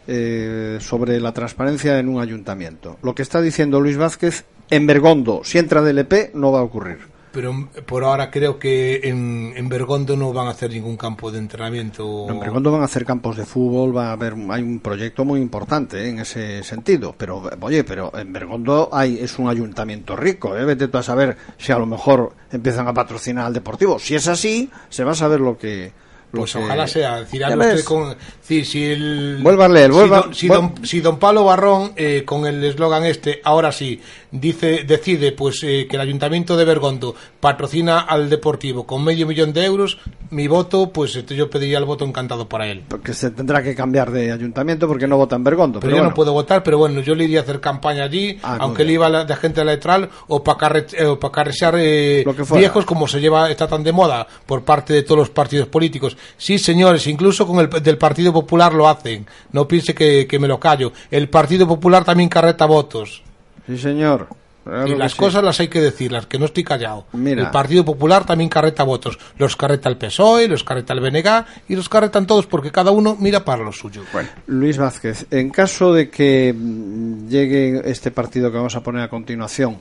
[0.08, 2.98] eh, sobre la transparencia en un ayuntamiento.
[3.04, 7.13] Lo que está diciendo Luis Vázquez, en Bergondo, si entra DLP, no va a ocurrir.
[7.34, 11.40] Pero por ahora creo que en, en Bergondo no van a hacer ningún campo de
[11.40, 12.30] entrenamiento.
[12.30, 15.42] En Bergondo van a hacer campos de fútbol, va a haber, hay un proyecto muy
[15.42, 17.16] importante eh, en ese sentido.
[17.18, 20.64] Pero, oye, pero en Bergondo hay, es un ayuntamiento rico, ¿eh?
[20.64, 23.98] Vete tú a saber si a lo mejor empiezan a patrocinar al Deportivo.
[23.98, 26.03] Si es así, se va a saber lo que...
[26.36, 27.20] Pues ojalá sea.
[27.20, 31.20] Decir, usted con, si el, Vuelva a leer, si vuelva- don- si, don, si don
[31.20, 36.02] Pablo Barrón, eh, con el eslogan este, ahora sí, dice, decide pues eh, que el
[36.02, 40.00] Ayuntamiento de Bergondo patrocina al Deportivo con medio millón de euros,
[40.32, 42.84] mi voto, pues este, yo pediría el voto encantado para él.
[43.04, 45.80] que se tendrá que cambiar de ayuntamiento porque no vota en Bergondo.
[45.80, 48.06] Pero, Pero, yo bueno, no puedo votar, pero bueno, yo le iría a hacer campaña
[48.06, 51.76] allí, Ah, aunque le iba la- de agente electoral o para carre, eh, pa' carresear
[51.78, 52.26] eh,
[52.58, 56.18] viejos como se lleva, está tan de moda por parte de todos los partidos políticos.
[56.38, 59.26] Sí, señores, incluso con el del Partido Popular lo hacen.
[59.52, 60.94] No piense que, que me lo callo.
[61.12, 63.22] El Partido Popular también carreta votos.
[63.68, 64.28] Sí, señor.
[64.28, 64.44] Claro
[64.88, 65.18] y las sí.
[65.18, 67.06] cosas las hay que decirlas, que no estoy callado.
[67.12, 67.44] Mira.
[67.44, 69.20] El Partido Popular también carreta votos.
[69.38, 73.18] Los carreta el PSOE, los carreta el BNG y los carretan todos porque cada uno
[73.20, 74.04] mira para lo suyo.
[74.48, 79.10] Luis Vázquez, en caso de que mm, llegue este partido que vamos a poner a
[79.10, 79.80] continuación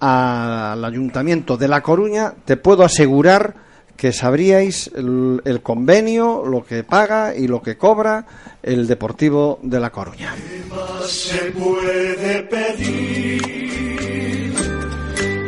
[0.00, 3.67] al Ayuntamiento de La Coruña, te puedo asegurar
[3.98, 8.24] que sabríais el, el convenio, lo que paga y lo que cobra
[8.62, 10.36] el Deportivo de La Coruña.
[11.04, 13.42] se puede pedir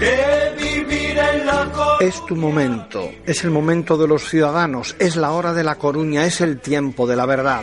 [0.00, 1.98] que vivir en La Coruña.
[2.00, 6.26] Es tu momento, es el momento de los ciudadanos, es la hora de La Coruña,
[6.26, 7.62] es el tiempo de la verdad.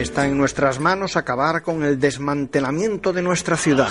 [0.00, 3.90] Está en nuestras manos acabar con el desmantelamiento de nuestra ciudad,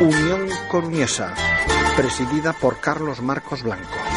[0.00, 1.34] Unión Coruñesa,
[1.98, 4.09] presidida por Carlos Marcos Blanco.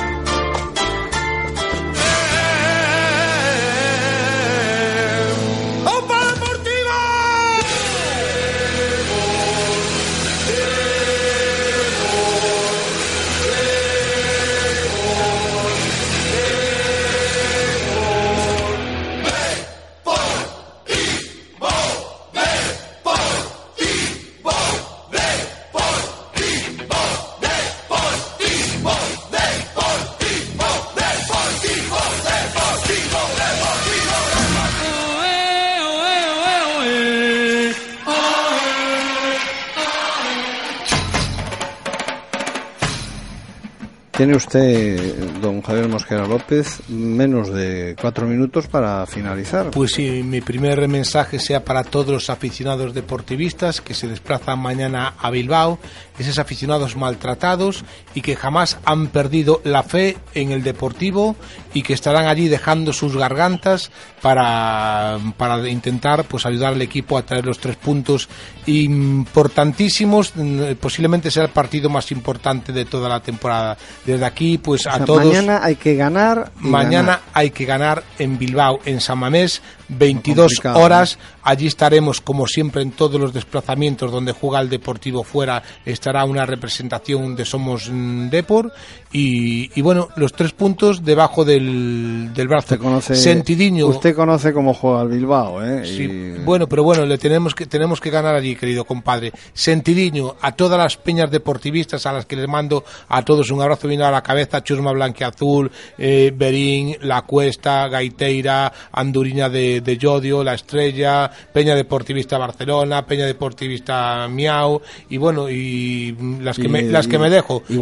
[44.24, 49.72] Tiene usted, don Javier Mosquera López, menos de cuatro minutos para finalizar.
[49.72, 55.16] Pues sí, mi primer mensaje sea para todos los aficionados deportivistas que se desplazan mañana
[55.20, 55.78] a Bilbao,
[56.18, 57.84] esos aficionados maltratados
[58.14, 61.36] y que jamás han perdido la fe en el deportivo
[61.74, 63.92] y que estarán allí dejando sus gargantas
[64.22, 68.30] para, para intentar pues ayudar al equipo a traer los tres puntos
[68.66, 73.78] importantísimos, mm, posiblemente sea el partido más importante de toda la temporada.
[74.06, 75.26] Desde aquí, pues O a sea, todos.
[75.26, 76.52] Mañana hay que ganar.
[76.60, 77.22] Mañana ganar.
[77.34, 81.18] hay que ganar en Bilbao, en San Mamés, 22 complicado, horas.
[81.44, 85.62] Allí estaremos, como siempre, en todos los desplazamientos donde juega el Deportivo fuera.
[86.04, 87.90] Estará una representación de Somos
[88.30, 88.74] Depor.
[89.14, 92.78] Y, y bueno, los tres puntos debajo del, del brazo.
[92.78, 93.88] Conoce- Sentidiño.
[93.88, 95.86] Usted conoce cómo juega el Bilbao, ¿eh?
[95.86, 99.32] Sí, Y- bueno, pero bueno, le tenemos que tenemos que ganar allí, querido compadre.
[99.54, 103.88] Sentidiño, a todas las peñas deportivistas a las que les mando a todos un abrazo
[103.88, 110.44] vino a la cabeza, Chusma Blanquiazul, eh, Berín, La Cuesta, Gaiteira, Anduriña de, de Yodio,
[110.44, 115.93] La Estrella, Peña Deportivista Barcelona, Peña Deportivista Miau, y bueno, y
[116.42, 117.64] las que Y- me, las que y- me dejo.
[117.70, 117.78] y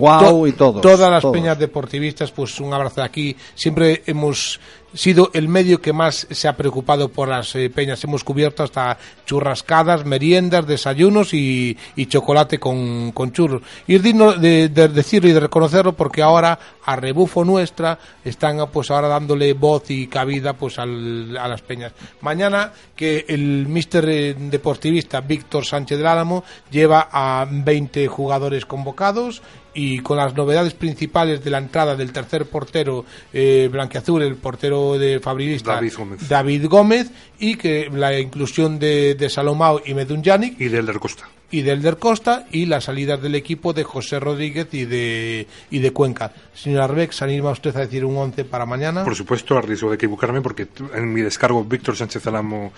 [0.47, 1.33] y todos, Todas las todos.
[1.33, 3.35] peñas deportivistas, pues un abrazo de aquí.
[3.55, 4.59] Siempre hemos
[4.93, 8.03] sido el medio que más se ha preocupado por las eh, peñas.
[8.03, 13.61] Hemos cubierto hasta churrascadas, meriendas, desayunos y, y chocolate con, con churros.
[13.87, 18.57] Y es digno de, de decirlo y de reconocerlo porque ahora, a rebufo nuestra, están
[18.71, 21.93] pues ahora dándole voz y cabida pues al- a las peñas.
[22.21, 29.41] Mañana que el mister eh, deportivista Víctor Sánchez del Álamo lleva a 20 jugadores convocados
[29.73, 34.97] y con las novedades principales de la entrada del tercer portero eh, blanquiazul, el portero
[34.97, 36.29] de Fabrilista David Gómez.
[36.29, 41.27] David Gómez, y que la inclusión de, de Salomao y Medunjanic Y del del Costa.
[41.51, 45.79] Y del Der Costa y las salidas del equipo de José Rodríguez y de y
[45.79, 46.31] de Cuenca.
[46.53, 49.03] Señora Arbex, ¿se anima usted a decir un 11 para mañana?
[49.03, 52.71] Por supuesto, a riesgo de equivocarme, porque en mi descargo Víctor Sánchez Alamo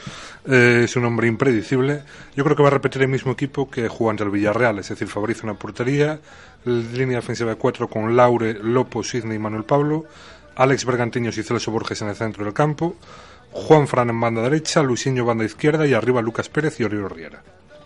[0.47, 2.01] eh, es un hombre impredecible.
[2.35, 4.89] Yo creo que va a repetir el mismo equipo que jugó ante el Villarreal, es
[4.89, 6.19] decir, favoriza una portería,
[6.65, 10.05] línea defensiva de cuatro con Laure, Lopo, Sidney y Manuel Pablo,
[10.55, 12.95] Alex Bergantiños y Celso Borges en el centro del campo,
[13.51, 17.43] Juan Fran en banda derecha, Luisinho banda izquierda y arriba Lucas Pérez y Oriol Riera.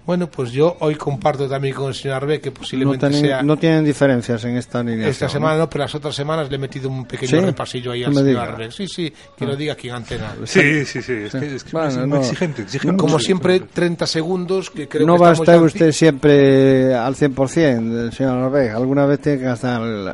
[0.08, 3.43] Bueno, pues yo hoy comparto también con el señor Arbe que no, posiblemente tienen, sea
[3.43, 5.10] no tienen diferencias en esta línea.
[5.10, 7.45] esta semana no, pero las otras semanas le he metido un pequeño ¿Sí?
[7.45, 8.43] repasillo ahí No al señor diga.
[8.43, 8.72] Arbe.
[8.72, 9.47] Sí, sí, que Ah.
[9.49, 10.34] lo diga aquí en antena.
[10.45, 12.18] Sí, sí, sí, es que, es que Bueno, es muy no.
[12.20, 16.95] exigente, exige Como siempre, 30 segundos que creo no que va a estar usted siempre
[16.95, 18.76] al 100%, señor Arbex.
[18.76, 19.45] Alguna vez tiene que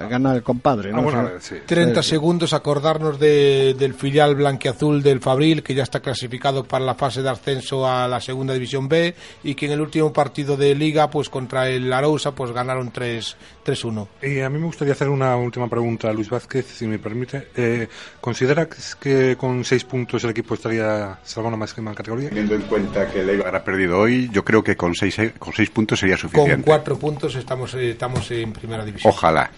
[0.09, 0.91] ganar el compadre.
[0.91, 0.97] ¿no?
[0.97, 1.33] Alguna Sí.
[1.33, 1.55] vez, sí.
[1.67, 2.09] 30 Sí.
[2.09, 7.21] segundos acordarnos de- del filial blanquiazul del Fabril que ya está clasificado para la fase
[7.21, 9.13] de ascenso a la segunda división B
[9.43, 13.37] y que en el último partido de Liga, pues contra el Arousa, pues ganaron 3
[13.63, 14.07] 3-1.
[14.21, 17.47] Y a mí me gustaría hacer una última pregunta a Luis Vázquez, si me permite.
[17.55, 17.87] Eh,
[18.19, 18.67] ¿Considera
[18.99, 22.29] que con seis puntos el equipo estaría salvando más que en categoría?
[22.29, 25.53] Teniendo en cuenta que el Eibar ha perdido hoy, yo creo que con seis, con
[25.53, 26.53] seis puntos sería suficiente.
[26.55, 29.11] Con cuatro puntos estamos, eh, estamos en primera división.
[29.13, 29.49] Ojalá.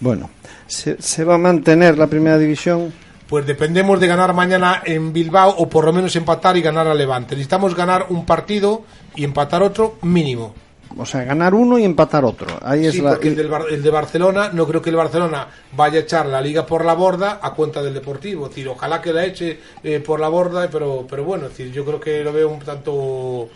[0.00, 0.30] Bueno,
[0.66, 2.92] ¿se, ¿se va a mantener la primera división?
[3.28, 6.94] Pues dependemos de ganar mañana en Bilbao o por lo menos empatar y ganar a
[6.94, 7.34] Levante.
[7.34, 8.82] Necesitamos ganar un partido
[9.16, 10.54] y empatar otro mínimo.
[10.96, 12.46] O sea, ganar uno y empatar otro.
[12.62, 13.10] Ahí es la...
[13.10, 16.26] porque el, del Bar- el de Barcelona, no creo que el Barcelona vaya a echar
[16.26, 18.44] la liga por la borda a cuenta del Deportivo.
[18.44, 21.72] Es decir, ojalá que la eche eh, por la borda, pero, pero bueno, es decir,
[21.72, 23.48] yo creo que lo veo un tanto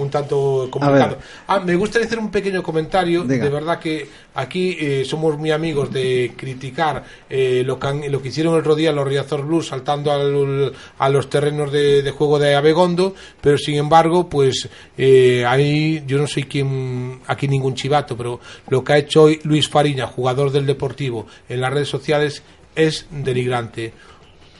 [0.00, 1.18] un tanto complicado.
[1.46, 3.24] Ah, me gustaría hacer un pequeño comentario.
[3.24, 3.44] Diga.
[3.44, 8.22] De verdad que aquí eh, somos muy amigos de criticar eh, lo, que han- lo
[8.22, 12.10] que hicieron el otro día los Riazor Blues saltando al- a los terrenos de, de
[12.10, 17.74] juego de Abegondo, pero sin embargo, pues eh, ahí yo no soy quien, aquí ningún
[17.74, 21.88] chivato, pero lo que ha hecho hoy Luis Fariña, jugador del Deportivo, en las redes
[21.88, 22.42] sociales
[22.76, 23.92] es denigrante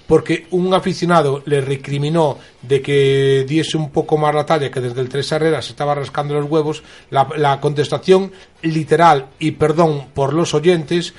[0.08, 5.02] porque un aficionado le recriminó de que diese un poco más la talla, que desde
[5.02, 8.32] el Tres Herreras se estaba rascando los huevos, la, la contestación
[8.62, 11.12] literal, y perdón por los oyentes,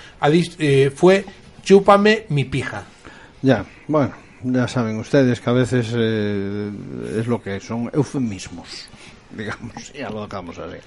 [0.58, 1.24] eh, fue
[1.64, 2.84] chúpame mi pija.
[3.44, 4.12] Ya, bueno,
[4.44, 6.72] ya saben ustedes que a veces eh,
[7.20, 8.90] es lo que son eufemismos,
[9.38, 10.78] digamos, ya lo dejamos así.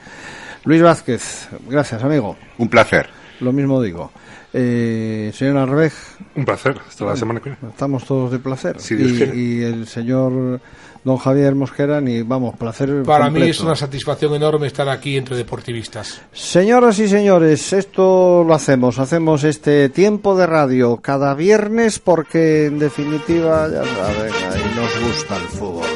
[0.65, 2.37] Luis Vázquez, gracias amigo.
[2.59, 3.09] Un placer.
[3.41, 4.13] Lo mismo digo.
[4.53, 5.93] Eh, señor Arrej.
[6.35, 7.69] Un placer, hasta la semana que viene.
[7.71, 8.81] Estamos todos de placer.
[8.81, 10.61] Si Dios y, y el señor
[11.05, 13.03] don Javier Mosquera, ni vamos, placer.
[13.05, 13.51] Para mí completo.
[13.51, 16.23] es una satisfacción enorme estar aquí entre deportivistas.
[16.33, 22.79] Señoras y señores, esto lo hacemos, hacemos este tiempo de radio cada viernes porque en
[22.79, 25.87] definitiva, ya saben, ahí nos gusta el fútbol.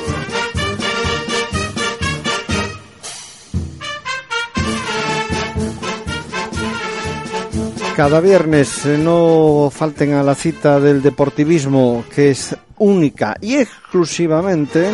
[7.96, 14.90] Cada viernes eh, no falten a la cita del deportivismo que es única y exclusivamente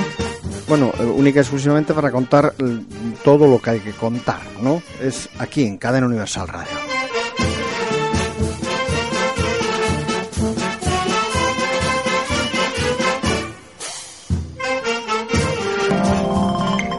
[0.68, 2.54] bueno, eh, única y exclusivamente para contar
[3.24, 4.80] todo lo que hay que contar, ¿no?
[5.00, 6.78] Es aquí en Cadena Universal Radio.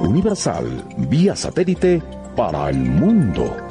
[0.02, 2.04] Universal, vía satélite
[2.36, 3.63] para el mundo.